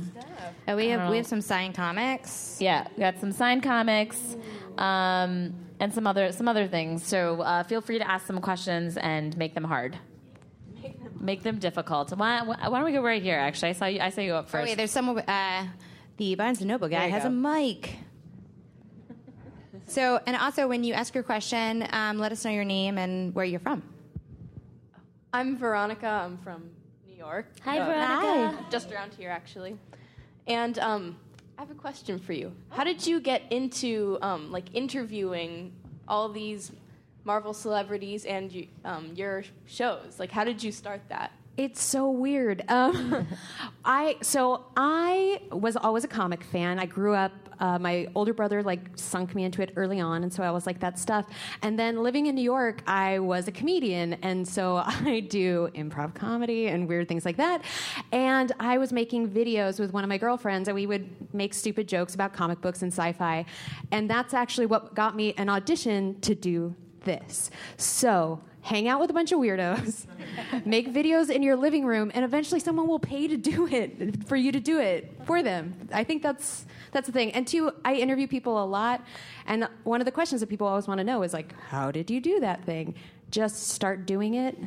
[0.65, 2.57] Uh, we have we have some signed comics.
[2.61, 4.37] Yeah, we got some signed comics,
[4.77, 7.05] um, and some other some other things.
[7.05, 9.97] So uh, feel free to ask some questions and make them hard.
[11.19, 12.11] Make them difficult.
[12.11, 13.37] Why, why don't we go right here?
[13.37, 13.99] Actually, I saw you.
[13.99, 14.67] I saw you up Oh, first.
[14.69, 15.19] wait, there's someone.
[15.19, 15.67] Uh,
[16.17, 17.29] the Barnes and Noble guy has go.
[17.29, 17.95] a mic.
[19.87, 23.33] So, and also when you ask your question, um, let us know your name and
[23.33, 23.83] where you're from.
[25.31, 26.07] I'm Veronica.
[26.07, 26.69] I'm from
[27.07, 27.45] New York.
[27.63, 28.65] Hi, Uh, Veronica.
[28.69, 29.77] Just around here, actually.
[30.47, 31.17] And um,
[31.57, 32.51] I have a question for you.
[32.69, 35.71] How did you get into um, like interviewing
[36.07, 36.71] all these
[37.27, 40.17] Marvel celebrities and um, your shows?
[40.17, 41.33] Like, how did you start that?
[41.57, 42.63] It's so weird.
[42.69, 43.27] Um,
[43.85, 46.79] I so I was always a comic fan.
[46.79, 47.33] I grew up.
[47.59, 50.67] Uh, my older brother like sunk me into it early on, and so I was
[50.67, 51.25] like that stuff.
[51.63, 56.13] And then living in New York, I was a comedian, and so I do improv
[56.13, 57.63] comedy and weird things like that.
[58.11, 61.87] And I was making videos with one of my girlfriends, and we would make stupid
[61.89, 63.43] jokes about comic books and sci-fi.
[63.91, 66.75] And that's actually what got me an audition to do
[67.07, 67.49] this.
[67.77, 70.05] So hang out with a bunch of weirdos,
[70.65, 74.35] make videos in your living room, and eventually someone will pay to do it for
[74.35, 75.87] you to do it for them.
[75.91, 77.31] I think that's that's the thing.
[77.31, 79.03] And two, I interview people a lot,
[79.47, 82.11] and one of the questions that people always want to know is like, how did
[82.11, 82.93] you do that thing?
[83.31, 84.57] Just start doing it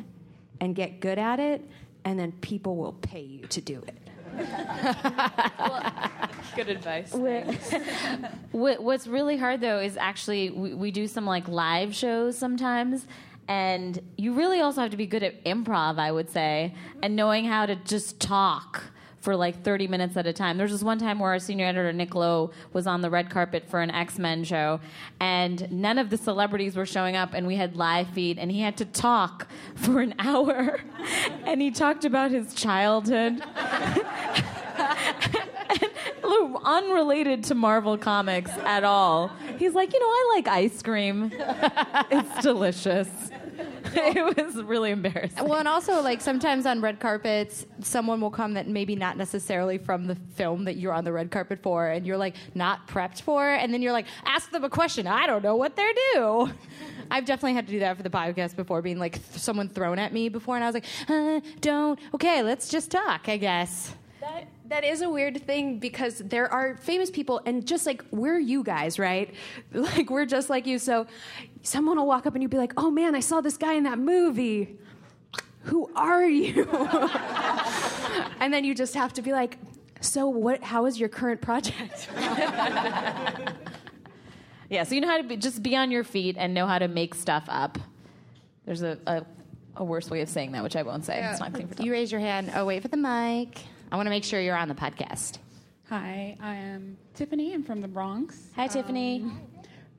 [0.59, 1.67] and get good at it,
[2.03, 4.10] and then people will pay you to do it.
[6.55, 7.13] Good advice.
[8.51, 13.07] What's really hard though is actually we, we do some like live shows sometimes,
[13.47, 17.45] and you really also have to be good at improv, I would say, and knowing
[17.45, 18.83] how to just talk
[19.21, 20.57] for like 30 minutes at a time.
[20.57, 23.29] There was this one time where our senior editor Nick Lowe was on the red
[23.29, 24.79] carpet for an X Men show,
[25.19, 28.61] and none of the celebrities were showing up, and we had live feed, and he
[28.61, 30.81] had to talk for an hour,
[31.45, 33.41] and he talked about his childhood.
[36.63, 39.29] unrelated to Marvel Comics at all.
[39.57, 41.31] He's like, you know, I like ice cream.
[41.33, 43.09] it's delicious.
[43.93, 45.43] it was really embarrassing.
[45.43, 49.77] Well, and also like sometimes on red carpets, someone will come that maybe not necessarily
[49.77, 53.21] from the film that you're on the red carpet for, and you're like not prepped
[53.21, 55.07] for, and then you're like, ask them a question.
[55.07, 56.51] I don't know what they're due.
[57.11, 59.99] I've definitely had to do that for the podcast before, being like th- someone thrown
[59.99, 61.99] at me before, and I was like, uh, don't.
[62.13, 63.27] Okay, let's just talk.
[63.27, 63.93] I guess.
[64.21, 68.39] That, that is a weird thing because there are famous people, and just like we're
[68.39, 69.33] you guys, right?
[69.73, 70.79] Like we're just like you.
[70.79, 71.07] So
[71.63, 73.83] someone will walk up and you'll be like, "Oh man, I saw this guy in
[73.83, 74.77] that movie.
[75.63, 76.67] Who are you?"
[78.39, 79.57] and then you just have to be like,
[79.99, 80.63] "So what?
[80.63, 82.09] How is your current project?"
[84.71, 86.79] Yeah, so you know how to be, just be on your feet and know how
[86.79, 87.77] to make stuff up.
[88.65, 89.25] There's a, a,
[89.75, 91.21] a worse way of saying that, which I won't say.
[91.21, 92.53] It's not clean for You raise your hand.
[92.55, 93.59] Oh, wait for the mic.
[93.91, 95.39] I want to make sure you're on the podcast.
[95.89, 97.53] Hi, I am Tiffany.
[97.53, 98.47] I'm from the Bronx.
[98.55, 99.23] Hi, Tiffany.
[99.23, 99.41] Um,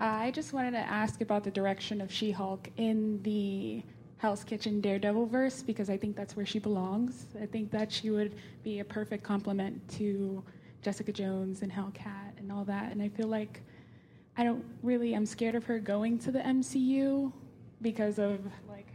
[0.03, 3.85] I just wanted to ask about the direction of She Hulk in the
[4.17, 7.27] Hell's Kitchen Daredevil verse because I think that's where she belongs.
[7.41, 8.35] I think that she would
[8.65, 10.43] be a perfect complement to
[10.83, 12.91] Jessica Jones and Hellcat and all that.
[12.91, 13.63] And I feel like
[14.37, 17.33] I don't really, I'm scared of her going to the MCU
[17.81, 18.89] because of like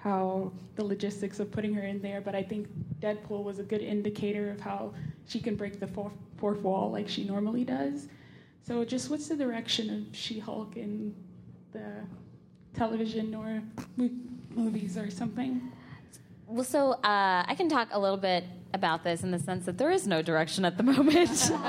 [0.00, 2.22] how the logistics of putting her in there.
[2.22, 2.68] But I think
[3.00, 4.94] Deadpool was a good indicator of how
[5.26, 8.08] she can break the fourth, fourth wall like she normally does.
[8.66, 11.14] So, just what's the direction of She Hulk in
[11.72, 11.82] the
[12.74, 13.62] television or
[13.96, 14.10] mo-
[14.54, 15.70] movies or something?
[16.46, 19.78] Well, so uh, I can talk a little bit about this in the sense that
[19.78, 21.50] there is no direction at the moment.
[21.52, 21.60] uh,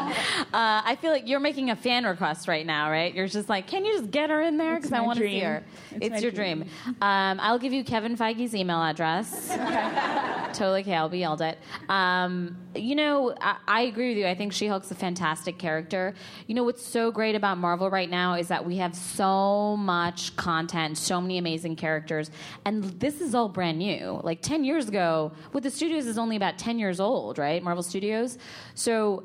[0.54, 3.14] I feel like you're making a fan request right now, right?
[3.14, 4.76] You're just like, can you just get her in there?
[4.76, 5.64] Because I want to see her.
[5.92, 6.60] It's It's, your dream.
[6.64, 6.96] dream.
[7.02, 9.50] Um, I'll give you Kevin Feige's email address.
[10.58, 10.94] totally okay.
[10.94, 11.58] I'll be yelled at.
[11.90, 14.28] Um, you know, I, I agree with you.
[14.28, 16.14] I think She Hulk's a fantastic character.
[16.48, 20.36] You know, what's so great about Marvel right now is that we have so much
[20.36, 22.32] content, so many amazing characters,
[22.66, 24.20] and this is all brand new.
[24.24, 27.62] Like 10 years ago, with the studios is only about 10 years old, right?
[27.62, 28.38] Marvel Studios.
[28.74, 29.24] So,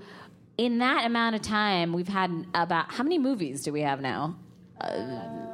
[0.58, 4.36] in that amount of time, we've had about how many movies do we have now?
[4.78, 5.49] Uh,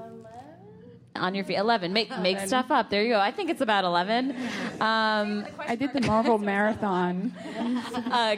[1.17, 1.93] on your feet, eleven.
[1.93, 2.91] Make make stuff up.
[2.91, 3.21] There you go.
[3.21, 4.37] I think it's about eleven.
[4.77, 7.33] Um, I did the Marvel marathon.
[8.11, 8.37] uh,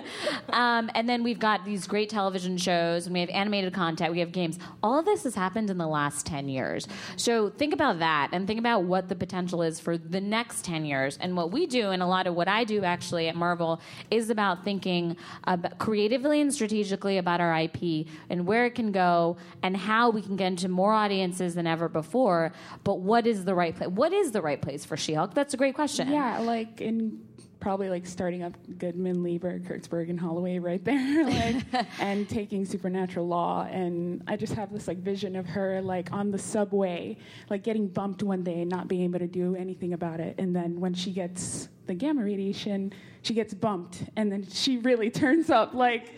[0.52, 4.20] um, and then we've got these great television shows, and we have animated content, we
[4.20, 4.58] have games.
[4.82, 6.86] All of this has happened in the last 10 years.
[7.16, 10.84] So think about that and think about what the potential is for the next 10
[10.84, 11.18] years.
[11.20, 14.30] And what we do, and a lot of what I do actually at Marvel, is
[14.30, 19.76] about thinking about creatively and strategically about our IP and where it can go and
[19.76, 22.11] how we can get into more audiences than ever before.
[22.12, 23.88] But what is the right place?
[23.88, 25.34] What is the right place for She Hulk?
[25.34, 26.10] That's a great question.
[26.10, 27.20] Yeah, like in
[27.62, 31.24] probably like starting up Goodman, Lieber, Kurtzberg, and Holloway right there,
[31.72, 33.66] like, and taking supernatural law.
[33.70, 37.16] And I just have this like vision of her like on the subway,
[37.48, 40.34] like getting bumped one day and not being able to do anything about it.
[40.38, 45.10] And then when she gets the gamma radiation, she gets bumped, and then she really
[45.10, 45.74] turns up.
[45.74, 46.10] Like,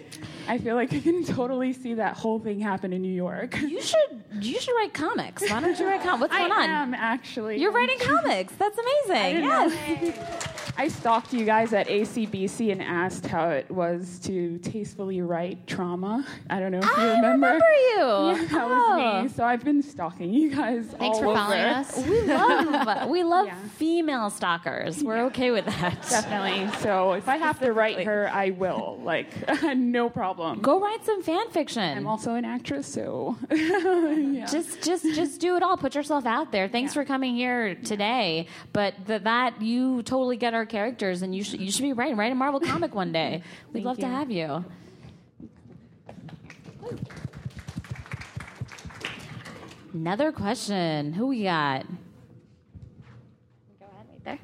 [0.49, 3.61] I feel like I can totally see that whole thing happen in New York.
[3.61, 5.43] You should you should write comics.
[5.51, 6.21] Why don't you write comics?
[6.21, 6.71] What's going I on?
[6.71, 7.61] I am actually.
[7.61, 8.55] You're writing comics.
[8.57, 9.45] That's amazing.
[9.45, 10.64] Yes.
[10.77, 16.27] I stalked you guys at ACBC and asked how it was to tastefully write trauma.
[16.51, 17.27] I don't know if you remember.
[17.27, 17.47] I remember.
[17.47, 17.95] remember you.
[17.95, 18.69] Yeah, that Oh.
[18.69, 19.31] was me.
[19.31, 19.37] Oh.
[19.37, 20.87] So I've been stalking you guys.
[20.87, 21.37] Thanks all for over.
[21.37, 22.05] following us.
[22.07, 23.57] We love we love Yeah.
[23.77, 25.03] female stalkers.
[25.03, 26.03] We're okay with that.
[26.11, 26.69] Definitely.
[26.81, 28.99] So if I have to write her, I will.
[29.03, 29.29] Like,
[29.77, 30.61] no problem.
[30.61, 31.97] Go write some fan fiction.
[31.99, 34.47] I'm also an actress, so yeah.
[34.47, 35.77] just just just do it all.
[35.77, 36.67] Put yourself out there.
[36.69, 38.47] Thanks for coming here today.
[38.73, 42.17] But th- that you totally get our characters, and you should you should be writing
[42.17, 43.43] write a Marvel comic one day.
[43.73, 44.65] We'd Thank love to have you.
[49.93, 51.13] Another question.
[51.13, 51.87] Who we got?
[53.79, 54.39] Go ahead, right there.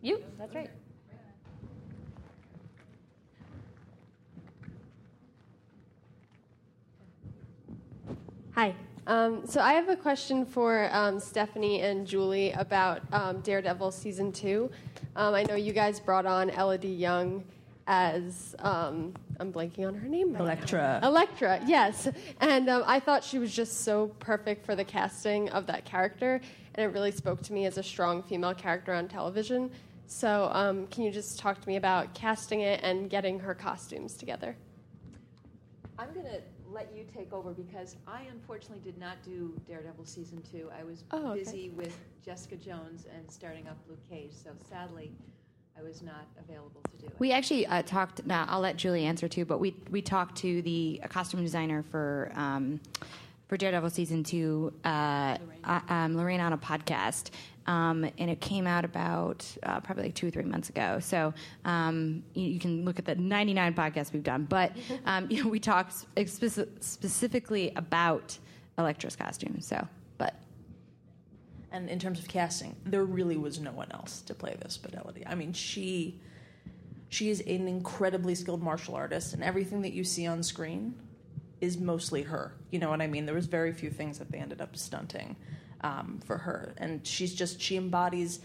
[0.00, 0.22] You.
[0.38, 0.70] That's right.
[8.54, 8.74] Hi.
[9.06, 14.32] Um, so I have a question for um, Stephanie and Julie about um, Daredevil season
[14.32, 14.70] two.
[15.16, 17.44] Um, I know you guys brought on Elodie Yung
[17.86, 20.28] as um, I'm blanking on her name.
[20.32, 20.44] right now.
[20.44, 21.00] Elektra.
[21.02, 22.08] Electra, yes.
[22.40, 26.40] And um, I thought she was just so perfect for the casting of that character,
[26.74, 29.70] and it really spoke to me as a strong female character on television.
[30.06, 34.14] So, um, can you just talk to me about casting it and getting her costumes
[34.14, 34.56] together?
[35.98, 36.40] I'm going to
[36.72, 40.70] let you take over because I unfortunately did not do Daredevil season two.
[40.78, 41.40] I was Oh, okay.
[41.40, 45.12] busy with Jessica Jones and starting up Luke Cage, so sadly,
[45.78, 47.12] I was not available to do it.
[47.18, 48.26] We actually uh, talked.
[48.26, 49.44] Now I'll let Julie answer too.
[49.44, 52.80] But we we talked to the costume designer for um,
[53.46, 57.30] for Daredevil season two, uh, uh, um, Lorraine, on a podcast,
[57.68, 60.98] um, and it came out about uh, probably like two or three months ago.
[61.00, 61.34] So
[61.66, 64.46] um, you, you can look at the 99 podcasts we've done.
[64.48, 64.72] But
[65.04, 68.36] um, you know, we talked speci- specifically about
[68.78, 69.60] Elektra's costume.
[69.60, 70.34] So, but
[71.70, 74.94] And in terms of casting, there really was no one else to play this but
[74.94, 75.26] Elodie.
[75.26, 76.18] I mean, she
[77.10, 80.94] she is an incredibly skilled martial artist, and everything that you see on screen
[81.60, 82.54] is mostly her.
[82.70, 83.26] You know what I mean?
[83.26, 85.36] There was very few things that they ended up stunting
[85.82, 88.40] um, for her, and she's just she embodies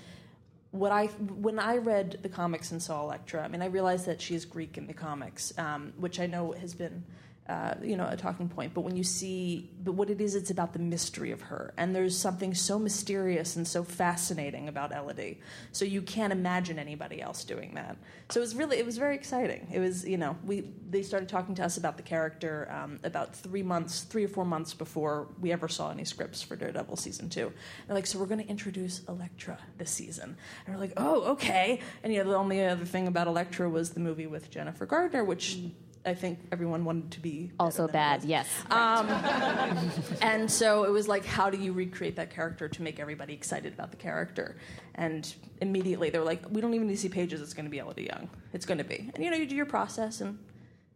[0.72, 3.44] what I when I read the comics and saw Elektra.
[3.44, 6.52] I mean, I realized that she is Greek in the comics, um, which I know
[6.54, 7.04] has been.
[7.50, 10.50] Uh, you know, a talking point, but when you see, but what it is, it's
[10.50, 15.42] about the mystery of her, and there's something so mysterious and so fascinating about Elodie.
[15.74, 17.98] So you can't imagine anybody else doing that.
[18.30, 19.68] So it was really, it was very exciting.
[19.74, 23.36] It was, you know, we they started talking to us about the character um, about
[23.36, 27.28] three months, three or four months before we ever saw any scripts for Daredevil season
[27.28, 27.52] two.
[27.88, 31.82] They're like, so we're going to introduce Elektra this season, and we're like, oh, okay.
[32.04, 35.26] And you know, the only other thing about Elektra was the movie with Jennifer Gardner,
[35.26, 35.60] which.
[36.06, 38.22] I think everyone wanted to be Also bad.
[38.22, 38.26] was.
[38.26, 38.48] Yes.
[38.70, 39.08] Um,
[40.22, 43.74] and so it was like, how do you recreate that character to make everybody excited
[43.74, 44.58] about the character?
[44.96, 47.42] And immediately they were like, we don't even need to see pages.
[47.42, 48.30] It's going to be Elodie Yung.
[48.52, 49.10] It's going to be.
[49.16, 50.38] And you know, you do your process, and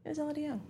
[0.03, 0.61] it was Elodie Yung.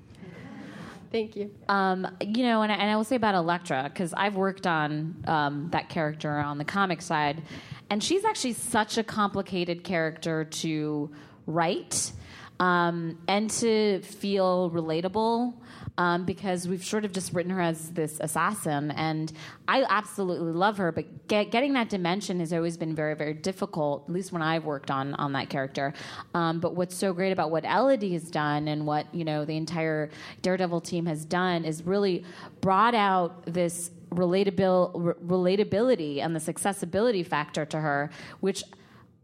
[1.11, 1.51] Thank you.
[1.69, 5.23] Um, you know, and I, and I will say about Elektra because I've worked on
[5.25, 7.41] um, that character on the comic side,
[7.89, 11.09] and she's actually such a complicated character to
[11.45, 12.11] write.
[12.59, 15.53] Um, and to feel relatable
[15.97, 19.31] um, because we've sort of just written her as this assassin, and
[19.67, 20.91] I absolutely love her.
[20.91, 24.03] But get, getting that dimension has always been very, very difficult.
[24.07, 25.93] At least when I've worked on on that character.
[26.33, 29.57] Um, but what's so great about what Elodie has done, and what you know the
[29.57, 30.09] entire
[30.41, 32.23] Daredevil team has done, is really
[32.61, 38.63] brought out this relatabil- re- relatability and this accessibility factor to her, which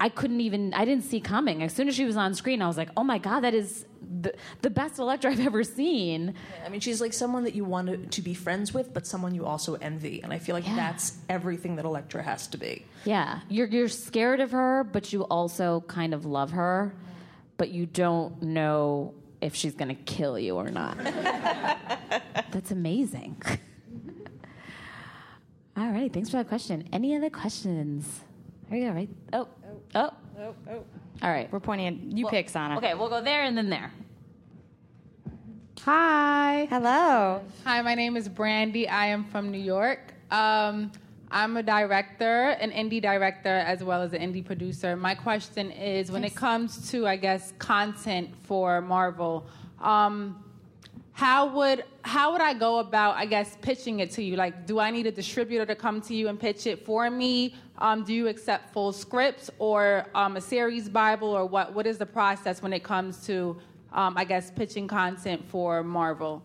[0.04, 1.64] I couldn't even I didn't see coming.
[1.64, 3.86] As soon as she was on screen, I was like, "Oh my god, that is
[4.22, 6.34] the, the best Elektra I've ever seen."
[6.66, 9.34] I mean, she's like someone that you want to, to be friends with, but someone
[9.34, 10.76] you also envy, and I feel like Yeah.
[10.76, 12.84] that's everything that Elektra has to be.
[13.06, 16.94] Yeah, you're you're scared of her, but you also kind of love her,
[17.56, 20.98] but you don't know if she's gonna kill you or not.
[22.52, 23.42] That's amazing.
[25.78, 26.90] All right, thanks for that question.
[26.92, 28.20] Any other questions?
[28.70, 29.10] There you go, right?
[29.32, 29.48] Oh,
[29.96, 30.84] oh, Oh, oh.
[31.22, 31.52] all right.
[31.52, 32.78] We're pointing at you pick, Sana.
[32.78, 33.92] Okay, we'll go there and then there.
[35.82, 36.66] Hi.
[36.70, 37.42] Hello.
[37.66, 38.88] Hi, my name is Brandy.
[38.88, 40.14] I am from New York.
[40.32, 40.92] Um,
[41.30, 44.96] I'm a director, an indie director, as well as an indie producer.
[44.96, 49.46] My question is when it comes to, I guess, content for Marvel,
[49.82, 50.44] um,
[51.14, 54.36] how would how would I go about, I guess, pitching it to you?
[54.36, 57.56] Like, do I need a distributor to come to you and pitch it for me?
[57.78, 61.74] Um, do you accept full scripts or um, a series Bible, or what?
[61.74, 63.58] What is the process when it comes to,
[63.94, 66.44] um, I guess, pitching content for Marvel?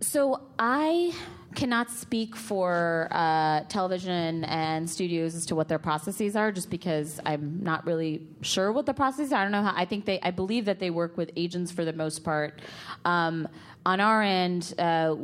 [0.00, 1.14] So I
[1.54, 7.20] cannot speak for uh, television and studios as to what their processes are, just because
[7.26, 9.40] I'm not really sure what the processes are.
[9.40, 9.72] I don't know how.
[9.74, 10.20] I think they.
[10.20, 12.60] I believe that they work with agents for the most part.
[13.04, 13.48] Um,
[13.84, 15.16] on our end, uh,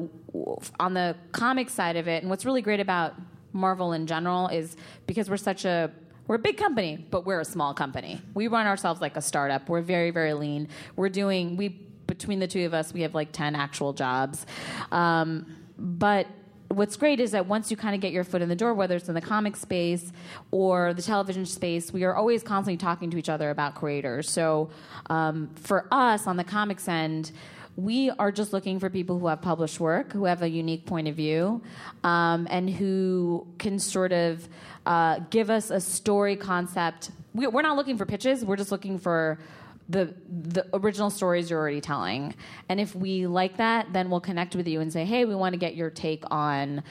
[0.80, 3.14] on the comic side of it, and what's really great about
[3.52, 5.90] Marvel in general is because we're such a
[6.26, 8.20] we're a big company, but we're a small company.
[8.34, 9.68] We run ourselves like a startup.
[9.68, 10.68] We're very, very lean.
[10.96, 14.46] We're doing we between the two of us, we have like ten actual jobs.
[14.92, 16.26] Um, but
[16.68, 18.96] what's great is that once you kind of get your foot in the door, whether
[18.96, 20.12] it's in the comic space
[20.50, 24.30] or the television space, we are always constantly talking to each other about creators.
[24.30, 24.70] So
[25.08, 27.32] um, for us on the comics end,
[27.76, 31.08] we are just looking for people who have published work, who have a unique point
[31.08, 31.62] of view,
[32.04, 34.48] um, and who can sort of
[34.86, 37.10] uh, give us a story concept.
[37.34, 38.44] We, we're not looking for pitches.
[38.44, 39.38] We're just looking for
[39.88, 42.34] the the original stories you're already telling.
[42.68, 45.52] And if we like that, then we'll connect with you and say, hey, we want
[45.52, 46.82] to get your take on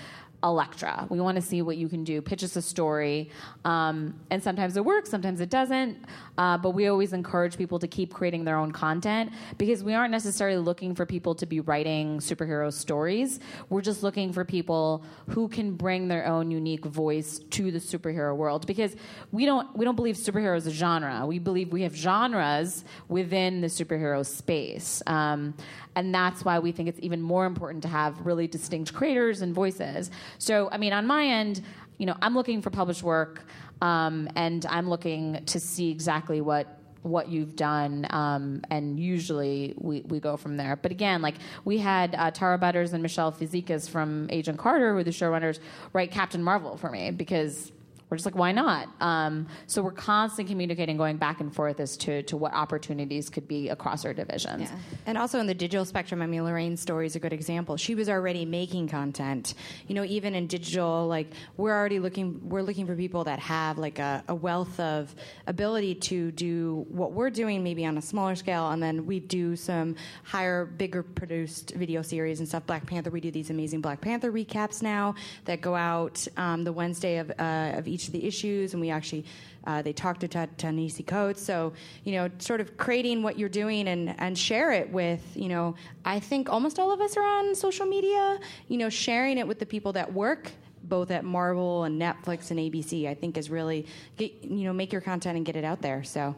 [0.44, 1.08] Elektra.
[1.10, 2.22] We want to see what you can do.
[2.22, 3.32] Pitch us a story.
[3.64, 6.06] Um, and sometimes it works, sometimes it doesn't.
[6.38, 10.12] Uh, but we always encourage people to keep creating their own content because we aren't
[10.12, 13.40] necessarily looking for people to be writing superhero stories.
[13.70, 18.36] We're just looking for people who can bring their own unique voice to the superhero
[18.36, 18.96] world because
[19.32, 21.26] we don't we don't believe superhero is a genre.
[21.26, 25.02] We believe we have genres within the superhero space.
[25.08, 25.54] Um,
[25.96, 29.54] and that's why we think it's even more important to have really distinct creators and
[29.56, 30.12] voices.
[30.38, 31.62] So, I mean, on my end,
[31.98, 33.46] you know, I'm looking for published work,
[33.82, 40.02] um, and I'm looking to see exactly what what you've done, um, and usually we,
[40.02, 40.76] we go from there.
[40.76, 44.98] But again, like we had uh, Tara Butters and Michele Fazekas from Agent Carter, who
[44.98, 45.60] are the showrunners,
[45.94, 47.72] write Captain Marvel for me because
[48.10, 48.88] we're just like, why not?
[49.02, 53.48] Um, so we're constantly communicating, going back and forth as to, to what opportunities could
[53.48, 54.70] be across our divisions.
[54.70, 54.78] Yeah.
[55.08, 57.78] And also in the digital spectrum, I mean, Lorraine's story is a good example.
[57.78, 59.56] She was already making content.
[59.88, 63.80] You know, even in digital, like we're already looking, we're looking for people that have
[63.80, 65.16] like a, a wealth of
[65.48, 69.56] ability to do what we're doing, maybe on a smaller scale, and then we do
[69.56, 72.66] some higher, bigger produced video series and stuff.
[72.68, 76.72] Black Panther, we do these amazing Black Panther recaps now that go out um, the
[76.72, 79.26] Wednesday of, uh, of each of the issues, and we actually
[79.66, 81.42] uh, they talked to Ta- Ta-Nehisi Coates.
[81.42, 81.74] So,
[82.04, 85.76] you know, sort of creating what you're doing and, and share it with, you know,
[86.04, 89.60] I think almost all of us are on social media, you know, sharing it with
[89.60, 90.52] the people that work
[90.84, 93.88] both at Marvel and Netflix and ABC, I think is really,
[94.18, 96.04] get, you know, make your content and get it out there.
[96.04, 96.36] So,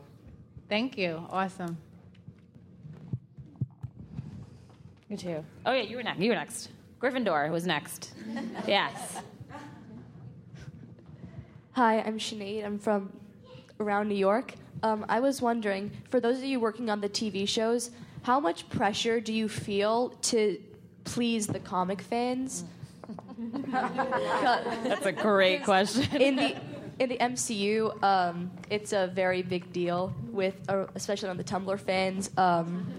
[0.70, 1.26] Thank you.
[1.30, 1.78] Awesome.
[5.10, 5.46] You too.
[5.66, 6.20] Oh yeah, you were next.
[6.20, 6.70] You were next.
[7.02, 8.14] Gryffindor was next.
[8.68, 9.22] yes.
[11.78, 12.66] Hi, I'm Sinead.
[12.66, 13.14] I'm from
[13.80, 14.56] around New York.
[14.82, 17.92] Um, I was wondering, for those of you working on the TV shows,
[18.24, 20.60] how much pressure do you feel to
[21.04, 22.64] please the comic fans?
[23.68, 26.20] That's a great question.
[26.20, 26.56] in the
[26.98, 31.80] in the MCU, um, it's a very big deal with, uh, especially on the Tumblr
[31.82, 32.92] fans, um,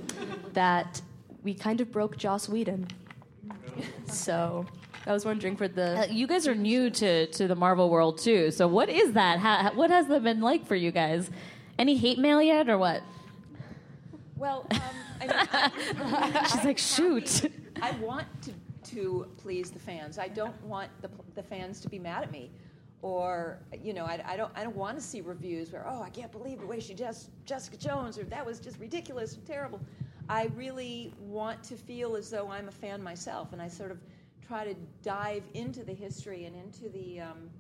[0.52, 1.02] that
[1.42, 2.86] we kind of broke Joss Whedon.
[4.06, 4.66] So
[5.08, 8.18] I was wondering for the Uh, you guys are new to, to the Marvel world
[8.18, 8.50] too.
[8.50, 9.38] So what is that?
[9.38, 11.30] How, what has that been like for you guys?
[11.78, 13.02] Any hate mail yet, or what?
[14.36, 14.80] Well, um,
[15.20, 15.72] I
[16.32, 17.50] mean, She's like, shoot.
[17.80, 18.52] I want to,
[18.92, 20.18] to please the fans.
[20.18, 22.50] I don't want the, the fans to be mad at me,
[23.00, 26.10] or you know, I, I don't I don't want to see reviews where oh I
[26.10, 29.80] can't believe the way she just Jessica Jones or that was just ridiculous and terrible.
[30.28, 33.98] I really want to feel as though I'm a fan myself, and I sort of
[34.48, 37.50] try to dive into the history and into the um,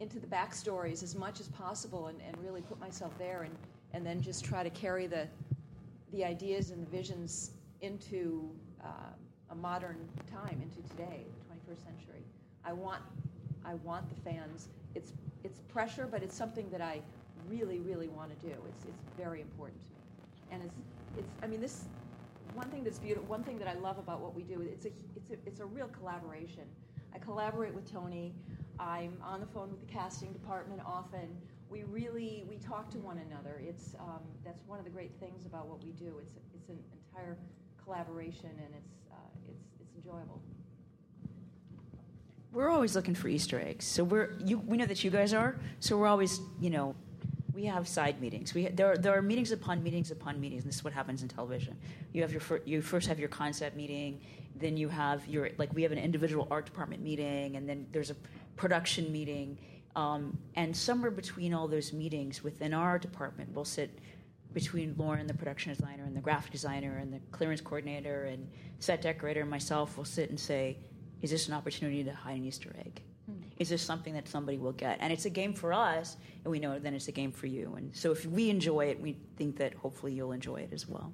[0.00, 3.54] into the backstories as much as possible, and, and really put myself there, and
[3.92, 5.28] and then just try to carry the
[6.12, 7.50] the ideas and the visions
[7.82, 8.48] into
[8.82, 9.12] uh,
[9.50, 9.96] a modern
[10.32, 12.22] time, into today, the 21st century.
[12.64, 13.02] I want,
[13.64, 14.68] I want the fans.
[14.94, 15.12] It's
[15.44, 17.00] it's pressure, but it's something that I
[17.48, 18.54] really, really want to do.
[18.68, 20.74] It's it's very important to me, and it's
[21.18, 21.32] it's.
[21.42, 21.84] I mean, this
[22.56, 23.28] one thing that's beautiful.
[23.28, 24.60] One thing that I love about what we do.
[24.62, 26.64] It's a it's a it's a real collaboration.
[27.14, 28.34] I collaborate with Toni.
[28.78, 31.28] I'm on the phone with the casting department often
[31.68, 33.60] we really we talk to one another.
[33.62, 36.14] It's um, that's one of the great things about what we do.
[36.20, 36.78] It's it's an
[37.10, 37.36] entire
[37.82, 39.16] collaboration, and it's uh,
[39.48, 40.40] it's it's enjoyable.
[42.52, 43.84] We're always looking for Easter eggs.
[43.84, 45.58] So we're you, we know that you guys are.
[45.80, 46.94] So we're always you know
[47.56, 48.54] we have side meetings.
[48.54, 50.62] We there are, there are meetings upon meetings upon meetings.
[50.62, 51.76] And this is what happens in television.
[52.12, 54.20] You have your fir- you first have your concept meeting,
[54.54, 58.10] then you have your like we have an individual art department meeting, and then there's
[58.10, 58.16] a
[58.56, 59.58] production meeting
[59.96, 63.98] um, and somewhere between all those meetings within our department, we'll sit
[64.52, 68.46] between Loren, the production designer, and the graphic designer, and the clearance coordinator, and
[68.78, 70.76] set decorator, and myself will sit and say,
[71.22, 73.00] is this an opportunity to hide an Easter egg?
[73.58, 74.98] Is this something that somebody will get?
[75.00, 77.74] And it's a game for us, and we know then it's a game for you.
[77.76, 81.12] And so if we enjoy it, we think that hopefully you'll enjoy it as well.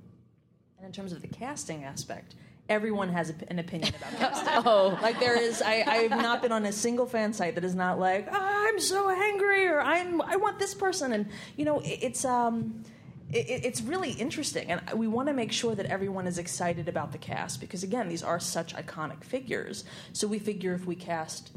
[0.79, 2.35] And in terms of the casting aspect,
[2.69, 4.67] everyone has an opinion about casting.
[4.67, 5.63] oh, like there is.
[5.63, 8.37] I, I have not been on a single fan site that is not like oh,
[8.69, 12.85] I'm so angry or I'm I want this person, and you know it, it's um.
[13.31, 17.13] It, it's really interesting, and we want to make sure that everyone is excited about
[17.13, 19.85] the cast because, again, these are such iconic figures.
[20.13, 21.51] So we figure if we cast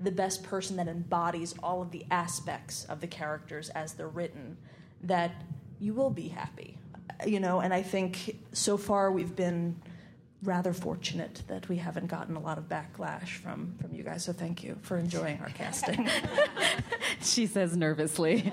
[0.00, 4.56] the best person that embodies all of the aspects of the characters as they're written,
[5.02, 5.32] that
[5.78, 6.76] you will be happy,
[7.26, 7.60] you know.
[7.60, 9.76] And I think so far we've been
[10.44, 14.24] rather fortunate that we haven't gotten a lot of backlash from from you guys.
[14.24, 16.08] So thank you for enjoying our casting.
[17.22, 18.52] she says nervously.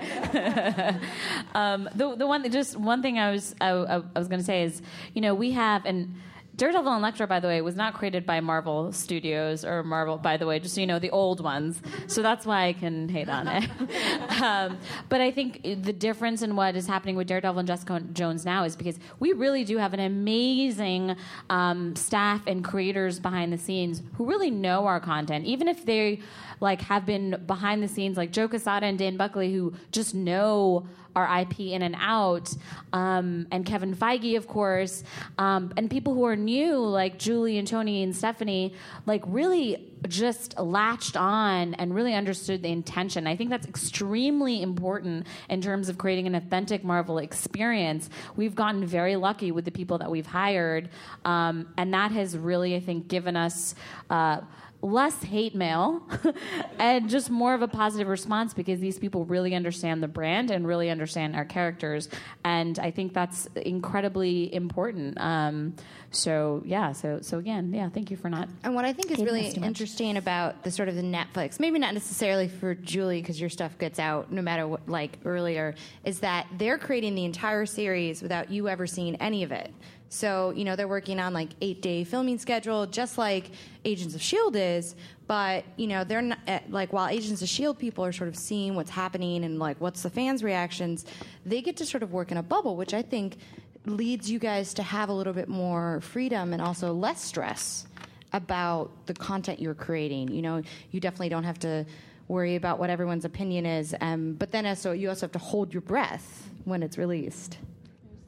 [1.54, 4.62] um, the the one just one thing I was I, I was going to say
[4.62, 4.82] is
[5.14, 6.14] you know we have and
[6.54, 10.36] Daredevil and Elektra, by the way, was not created by Marvel Studios or Marvel, by
[10.36, 11.80] the way, just so you know, the old ones.
[12.08, 13.70] So that's why I can hate on it.
[14.42, 14.78] um,
[15.08, 18.64] but I think the difference in what is happening with Daredevil and Jessica Jones now
[18.64, 21.16] is because we really do have an amazing
[21.48, 26.20] um, staff and creators behind the scenes who really know our content, even if they
[26.60, 30.86] like have been behind the scenes, like Joe Quesada and Dan Buckley, who just know
[31.14, 32.54] our IP in and out,
[32.92, 35.04] um, and Kevin Feige, of course,
[35.38, 38.74] um, and people who are new, like Julie and Toni and Stephanie,
[39.06, 43.26] like really just latched on and really understood the intention.
[43.26, 48.10] I think that's extremely important in terms of creating an authentic Marvel experience.
[48.36, 50.88] We've gotten very lucky with the people that we've hired,
[51.24, 53.74] um, and that has really, I think, given us.
[54.10, 54.40] Uh,
[54.82, 56.02] less hate mail
[56.78, 60.66] and just more of a positive response because these people really understand the brand and
[60.66, 62.08] really understand our characters.
[62.44, 65.20] And i think that's incredibly important.
[65.20, 65.74] Um,
[66.12, 69.18] so yeah so so again yeah thank you for not and what i think is
[69.18, 73.48] really interesting about the sort of the netflix maybe not necessarily for julie because your
[73.48, 75.74] stuff gets out no matter what like earlier
[76.04, 79.72] is that they're creating the entire series without you ever seeing any of it
[80.12, 83.50] so, you know, they're working on like eight day filming schedule, just like
[83.86, 84.60] Agents of S.H.I.E.L.D.
[84.60, 84.94] is.
[85.26, 87.80] But, you know, they're not, eh, like, while Agents of S.H.I.E.L.D.
[87.80, 91.06] people are sort of seeing what's happening and like what's the fans' reactions,
[91.46, 93.38] they get to sort of work in a bubble, which I think
[93.86, 97.86] leads you guys to have a little bit more freedom and also less stress
[98.34, 100.28] about the content you're creating.
[100.28, 101.86] You know, you definitely don't have to
[102.28, 103.94] worry about what everyone's opinion is.
[104.02, 107.56] Um, but then also, you also have to hold your breath when it's released.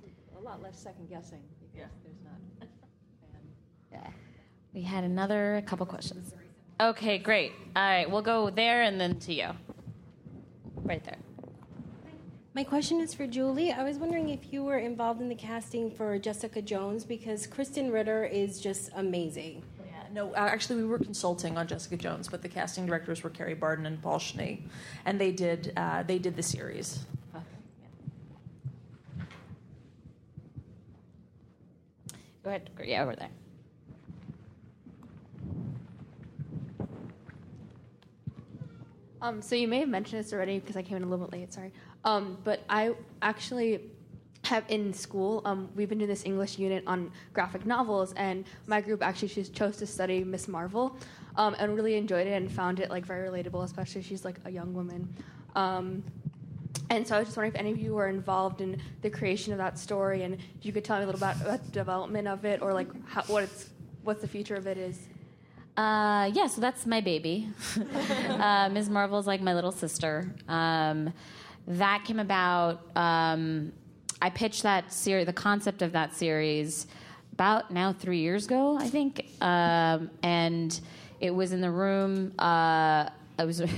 [0.03, 1.43] There's a lot less second guessing.
[4.75, 6.35] We had another couple questions.
[6.81, 7.53] Okay, great.
[7.77, 9.51] All right, we'll go there and then to you.
[10.83, 11.17] Right there.
[12.55, 13.73] My question is for Julie.
[13.73, 17.91] I was wondering if you were involved in the casting for Jessica Jones because Kristen
[17.91, 19.63] Ritter is just amazing.
[19.87, 23.31] Yeah, no, uh, actually, we were consulting on Jessica Jones, but the casting directors were
[23.31, 24.65] Kerry Barden and Paul Schnee,
[25.05, 27.05] and they did uh, they did the series.
[32.43, 32.71] Go ahead.
[32.85, 33.31] Yeah, over there.
[39.25, 41.39] Um, so you may have mentioned this already because I came in a little bit
[41.39, 41.53] late.
[41.53, 41.73] Sorry,
[42.05, 43.81] um, but I actually
[44.45, 48.83] have in school, um, we've been doing this English unit on graphic novels, and my
[48.83, 50.47] group actually chose- chose to study Ms.
[50.47, 50.99] Marvel,
[51.37, 54.51] um, and really enjoyed it and found it like very relatable, especially she's like a
[54.51, 55.09] young woman.
[55.57, 56.05] Um,
[56.91, 59.55] and so I was just wondering if any of you were involved in the creation
[59.55, 62.45] of that story, and you could tell me a little about, about the development of
[62.45, 63.71] it, or like how, what it's
[64.03, 65.09] what the future of it is.
[65.77, 67.49] Uh, yeah, so that's my baby.
[68.31, 68.89] uh, Ms.
[68.89, 70.33] Marvel's like my little sister.
[70.49, 71.13] Um,
[71.67, 72.97] that came about.
[72.97, 73.73] Um,
[74.23, 76.87] I pitched that series, the concept of that series,
[77.33, 80.81] about now three years ago, I think, um, and
[81.21, 82.33] it was in the room.
[82.39, 83.09] Uh,
[83.39, 83.63] I was.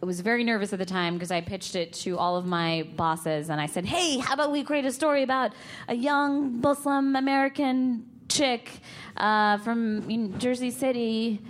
[0.00, 2.86] I was very nervous at the time because I pitched it to all of my
[2.94, 5.50] bosses and I said, "Hey, how about we create a story about
[5.88, 8.70] a young Muslim American chick
[9.16, 11.40] uh, from Jersey City?"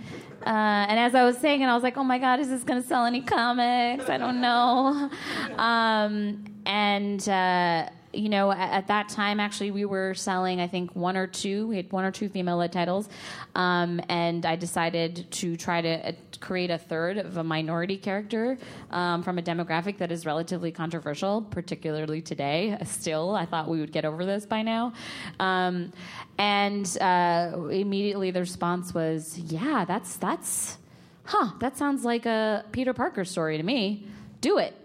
[0.45, 2.63] Uh, and as I was saying it, I was like, "Oh my God, is this
[2.81, 4.09] to sell any comics?
[4.09, 5.09] I don't know."
[5.59, 10.95] Um, and uh, you know, at, at, that time, actually, we were selling, I think,
[10.95, 11.67] one or two.
[11.67, 13.07] We had one or two female-led titles,
[13.55, 18.57] um, and I decided to try to uh, create a third of a minority character
[18.89, 22.77] um, from a demographic that is relatively controversial, particularly today.
[22.83, 24.93] Still, I thought we would get over this by now,
[25.39, 25.93] um,
[26.39, 30.77] and uh, immediately the response was, "Yeah, that's that's,
[31.25, 31.51] huh?
[31.59, 34.07] That sounds like a Peter Parker story to me.
[34.41, 34.75] Do it."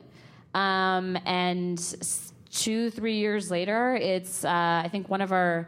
[0.55, 1.81] Um, and
[2.55, 5.67] two, three years later, it's uh, I think one of our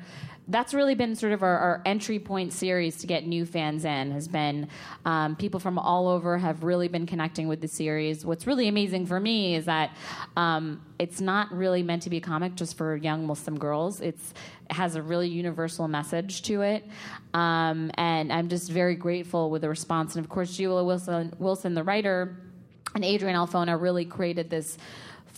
[0.49, 4.13] that's really been sort of our, our, entry point series to get new fans in
[4.13, 4.69] has been
[5.05, 8.25] um, people from all over have really been connecting with the series.
[8.25, 9.97] What's really amazing for me is that
[10.37, 14.01] um, it's not really meant to be a comic just for young muslim girls.
[14.01, 14.35] It's
[14.71, 16.85] it has a really universal message to it.
[17.35, 20.15] Um, and i'm just very grateful with the response.
[20.15, 20.69] And of course G.
[20.69, 22.37] Willow Wilson, wilson the writer
[22.95, 24.79] and adrian alphona really created this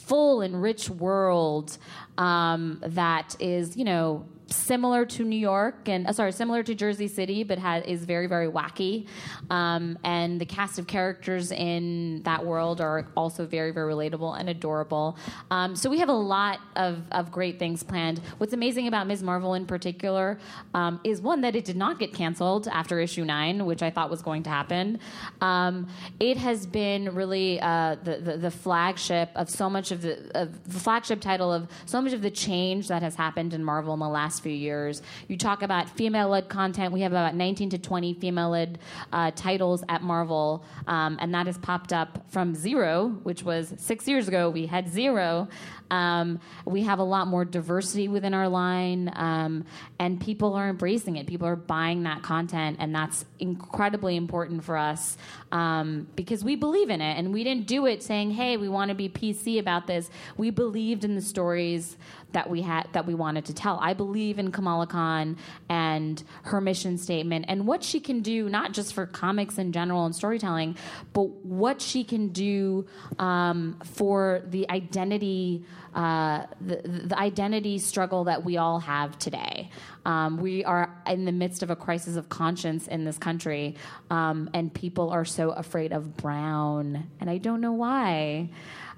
[0.09, 1.77] full and rich world
[2.17, 7.09] um, that is, you know, similar to New York and uh, sorry, similar to Jersey
[7.09, 9.07] City, but is very very wacky.
[9.51, 14.49] Um, and the cast of characters in that world are also very very relatable and
[14.49, 15.17] adorable.
[15.51, 18.21] Um, so we have a lot of, of great things planned.
[18.39, 19.23] What's amazing about Ms.
[19.23, 20.39] Marvel in particular
[20.75, 24.11] um, is one that it did not get canceled after issue nine, which I thought
[24.11, 25.01] was going to happen.
[25.41, 25.89] Um,
[26.21, 30.65] it has been really uh, the, the, the flagship of so much of the, of
[30.65, 34.01] the flagship title of so much of the change that has happened in Marvel in
[34.01, 35.03] the last few years.
[35.29, 36.93] You talk about female led content.
[36.93, 38.79] We have about 19 to 20 female led
[39.13, 44.07] uh, titles at Marvel, um, and that has popped up from zero, which was six
[44.09, 44.51] years ago.
[44.51, 45.49] We had zero.
[45.91, 49.65] Um, we have a lot more diversity within our line, um,
[49.99, 51.27] and people are embracing it.
[51.27, 55.17] People are buying that content, and that's incredibly important for us
[55.53, 57.19] um, because we believe in it.
[57.19, 60.51] And we didn't do it saying, "Hey, we want to be PC about this." We
[60.51, 61.97] believed in the stories
[62.33, 63.79] that we had that we wanted to tell.
[63.81, 65.37] I believe in Kamala Khan
[65.69, 70.05] and her mission statement and what she can do, not just for comics in general
[70.05, 70.77] and storytelling,
[71.13, 72.87] but what she can do
[73.19, 75.65] um, for the identity.
[75.95, 76.77] Uh, the,
[77.09, 79.69] the, identity struggle that we all have today.
[80.05, 83.75] Um, we are in the midst of a crisis of conscience in this country,
[84.11, 88.51] um, and people are so afraid of brown, and I don't know why.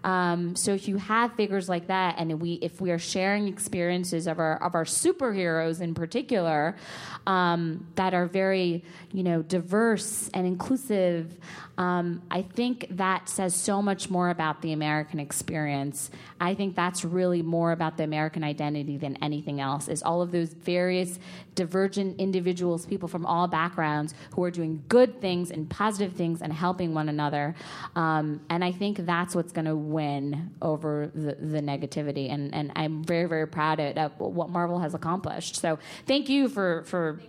[0.04, 4.26] Um, so if you have figures like that, and we if we are sharing experiences
[4.26, 6.76] of our of our superheroes in particular
[7.26, 8.82] um, that are very
[9.12, 11.38] you know diverse and inclusive,
[11.80, 16.10] um, I think that says so much more about the American experience.
[16.38, 19.88] I think that's really more about the American identity than anything else.
[19.88, 21.18] Is all of those various
[21.54, 26.52] divergent individuals, people from all backgrounds who are doing good things and positive things and
[26.52, 27.54] helping one another.
[27.96, 32.30] Um, and I think that's what's going to win over the, the negativity.
[32.30, 35.56] And, and I'm very, very proud of what Marvel has accomplished.
[35.56, 37.20] So thank you for, for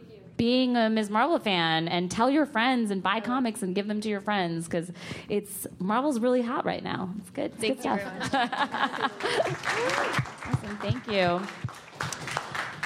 [0.41, 1.11] being a Ms.
[1.11, 4.65] Marvel fan and tell your friends and buy comics and give them to your friends
[4.65, 4.91] because
[5.29, 7.13] it's Marvel's really hot right now.
[7.19, 7.51] It's good.
[7.51, 9.11] It's Thank good you stuff.
[10.47, 10.77] awesome.
[10.77, 11.39] Thank you.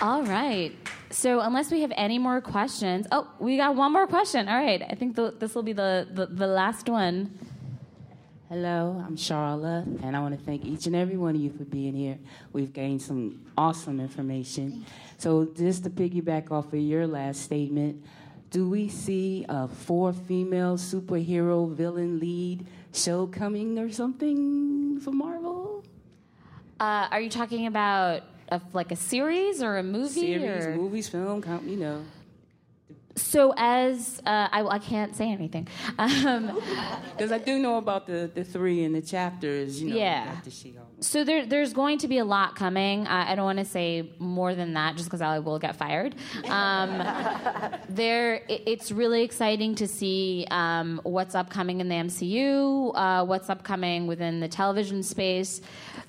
[0.01, 0.73] All right.
[1.11, 4.49] So unless we have any more questions, oh, we got one more question.
[4.49, 4.83] All right.
[4.89, 7.39] I think the, this will be the, the, the last one.
[8.55, 11.65] Hello, I'm Charlotte, and I want to thank each and every one of you for
[11.65, 12.17] being here.
[12.53, 14.85] We've gained some awesome information.
[15.17, 18.01] So, just to piggyback off of your last statement,
[18.51, 25.83] do we see a four female superhero villain lead show coming or something for Marvel?
[26.79, 30.21] Uh, are you talking about a, like a series or a movie?
[30.21, 30.75] Series, or?
[30.77, 32.05] movies, film, you know.
[33.15, 35.67] So as uh, I, I can't say anything.
[35.97, 36.61] Um,
[37.17, 40.35] Because I do know about the, the three in the chapters, you know, Yeah.
[41.01, 43.05] So there, there's going to be a lot coming.
[43.05, 46.15] I, I don't want to say more than that, just because I will get fired.
[46.47, 46.99] Um,
[47.89, 53.49] there, it, it's really exciting to see um, what's upcoming in the MCU, uh, what's
[53.49, 55.61] upcoming within the television space.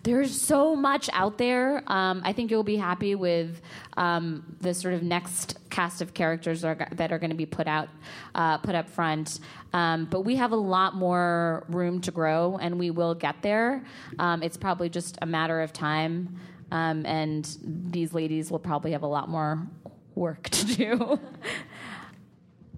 [0.05, 1.83] There's so much out there.
[1.89, 3.61] Um, I think you'll be happy with
[3.97, 7.47] um, the sort of next cast of characters that are, that are going to be
[7.47, 7.89] put out,
[8.35, 9.41] uh, put up front.
[9.77, 13.85] Um, but we have a lot more room to grow, and we will get there.
[14.19, 19.03] Um, it's probably just a matter of time, um, and these ladies will probably have
[19.03, 19.67] a lot more
[20.15, 21.21] work to do.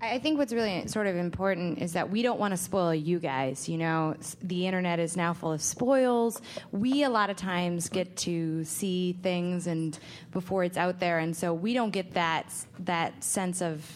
[0.00, 3.20] I think what's really sort of important is that we don't want to spoil you
[3.20, 3.68] guys.
[3.68, 6.42] You know, the internet is now full of spoils.
[6.72, 9.96] We a lot of times get to see things and
[10.32, 13.86] before it's out there, and so we don't get that that sense of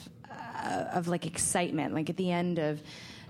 [0.62, 2.82] uh, of like excitement, like at the end of.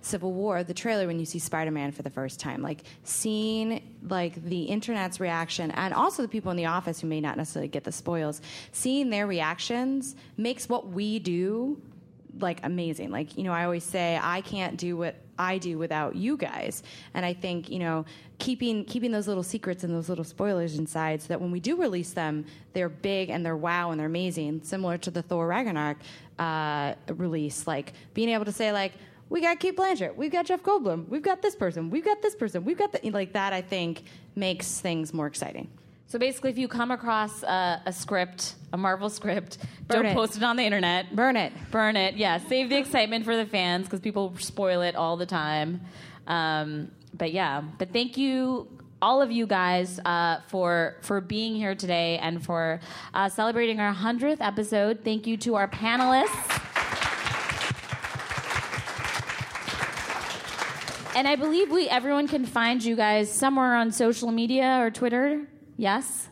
[0.05, 4.35] Civil War, the trailer when you see Spider-Man for the first time, like seeing like
[4.43, 7.85] the internet's reaction, and also the people in the office who may not necessarily get
[7.85, 11.80] the spoils, seeing their reactions makes what we do
[12.41, 13.11] like amazing.
[13.11, 16.83] Like, you know, I always say I can't do what I do without you guys.
[17.14, 18.05] And I think, you know,
[18.39, 21.76] keeping keeping those little secrets and those little spoilers inside so that when we do
[21.76, 25.99] release them, they're big and they're wow and they're amazing, similar to the Thor Ragnarok
[26.39, 27.66] uh, release.
[27.66, 28.93] Like being able to say like
[29.28, 32.35] we got Cate Blanchett, we've got Jeff Goldblum, we've got this person, we've got this
[32.35, 33.53] person, we've got the, like that.
[33.53, 34.03] I think
[34.35, 35.68] makes things more exciting.
[36.13, 39.57] So basically, if you come across a, a script, a Marvel script,
[39.89, 40.15] Burn don't it.
[40.15, 41.17] post it on the internet.
[41.17, 41.55] Burn it.
[41.71, 42.17] Burn it.
[42.17, 45.81] Yeah, save the excitement for the fans because people spoil it all the time.
[46.27, 48.69] Um, but yeah, but thank you.
[49.01, 52.81] All of you guys uh, for for being here today and for
[53.15, 55.01] uh, celebrating our hundredth episode.
[55.03, 56.29] Thank you to our panelists.
[61.17, 65.47] And I believe we everyone can find you guys somewhere on social media or Twitter.
[65.83, 66.28] Yes.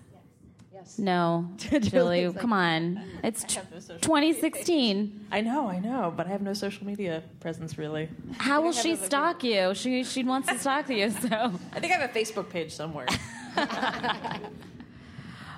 [0.72, 0.96] Yes.
[0.96, 3.02] No, Julie, come on.
[3.24, 3.58] It's t-
[4.00, 5.26] 2016.
[5.32, 8.08] I know, I know, but I have no social media presence really.
[8.38, 9.74] How will she stalk you?
[9.74, 11.10] She she wants to stalk you.
[11.10, 11.28] So
[11.74, 13.08] I think I have a Facebook page somewhere.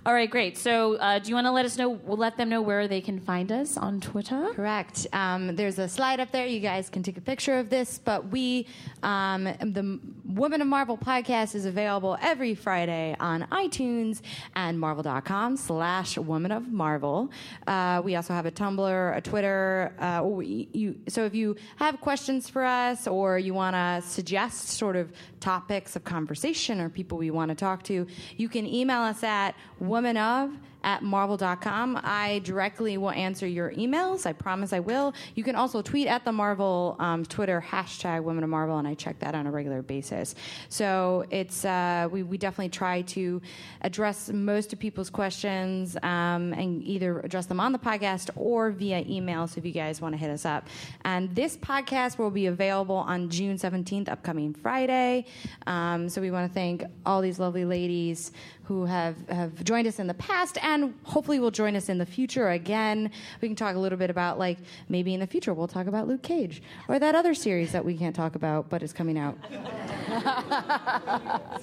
[0.05, 0.59] All right, great.
[0.59, 1.91] So, uh, do you want to let us know?
[1.91, 4.49] We'll let them know where they can find us on Twitter.
[4.53, 5.07] Correct.
[5.13, 6.45] Um, there's a slide up there.
[6.45, 8.01] You guys can take a picture of this.
[8.05, 8.67] But we,
[9.05, 14.23] um, the Women of Marvel podcast is available every Friday on iTunes
[14.57, 17.31] and Marvel.com slash Women of Marvel.
[17.69, 19.93] Uh, we also have a Tumblr, a Twitter.
[20.01, 24.71] Uh, we- you, so if you have questions for us or you want to suggest
[24.71, 28.05] sort of topics of conversation or people we want to talk to,
[28.37, 29.55] you can email us at
[29.93, 30.51] women of
[30.85, 32.01] at marvel.com.
[32.03, 34.27] I directly will answer your emails.
[34.27, 35.15] I promise I will.
[35.35, 38.95] You can also tweet at the Marvel um, Twitter hashtag Women of Marvel, and I
[38.95, 40.35] check that on a regular basis.
[40.69, 43.41] So it's uh, we, we definitely try to
[43.83, 49.05] address most of people's questions um, and either address them on the podcast or via
[49.09, 49.47] email.
[49.47, 50.69] So if you guys want to hit us up,
[51.05, 55.27] and this podcast will be available on June 17th, upcoming Friday.
[55.67, 58.33] Um, so we want to thank all these lovely ladies
[58.65, 62.07] who have, have joined us in the past and hopefully will join us in the
[62.07, 63.11] future again.
[63.41, 64.59] We can talk a little bit about, like,
[64.89, 67.97] maybe in the future we'll talk about Luke Cage or that other series that we
[67.97, 69.37] can't talk about but is coming out.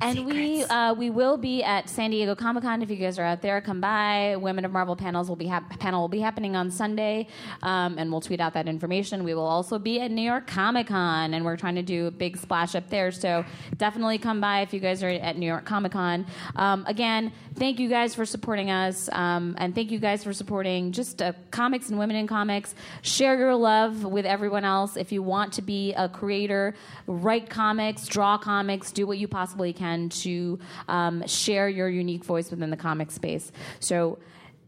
[0.00, 2.82] And we uh, we will be at San Diego Comic Con.
[2.82, 4.36] If you guys are out there, come by.
[4.36, 7.28] Women of Marvel panels will be hap- panel will be happening on Sunday,
[7.62, 9.24] um, and we'll tweet out that information.
[9.24, 12.10] We will also be at New York Comic Con, and we're trying to do a
[12.10, 13.12] big splash up there.
[13.12, 13.44] So
[13.76, 16.26] definitely come by if you guys are at New York Comic Con.
[16.56, 20.92] Um, again, thank you guys for supporting us, um, and thank you guys for supporting
[20.92, 22.74] just uh, comics and women in comics.
[23.02, 24.96] Share your love with everyone else.
[24.96, 26.74] If you want to be a creator,
[27.06, 30.58] write comics, draw comics, do what you possibly can to
[30.88, 33.52] um, share your unique voice within the comic space.
[33.80, 34.18] So,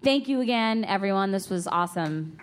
[0.03, 1.33] thank you again, everyone.
[1.33, 2.39] This was awesome.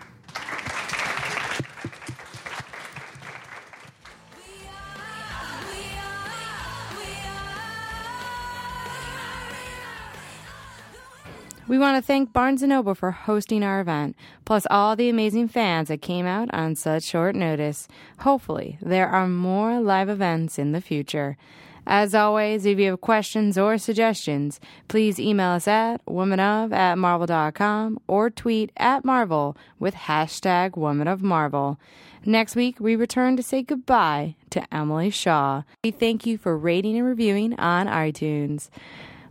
[11.66, 15.48] We want to thank Barnes & Noble for hosting our event, plus all the amazing
[15.48, 17.88] fans that came out on such short notice.
[18.18, 21.38] Hopefully, there are more live events in the future.
[21.86, 24.58] As always, if you have questions or suggestions,
[24.88, 31.22] please email us at womanof at marvel.com or tweet at Marvel with hashtag Woman of
[31.22, 31.78] Marvel.
[32.24, 35.62] Next week, we return to say goodbye to Emily Shaw.
[35.84, 38.70] We thank you for rating and reviewing on iTunes.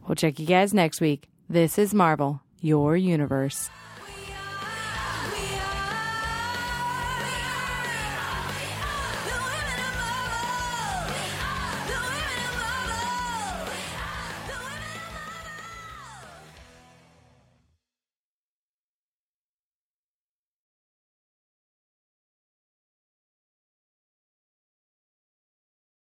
[0.08, 1.28] We'll check you guys next week.
[1.50, 3.70] This is Marvel, your universe.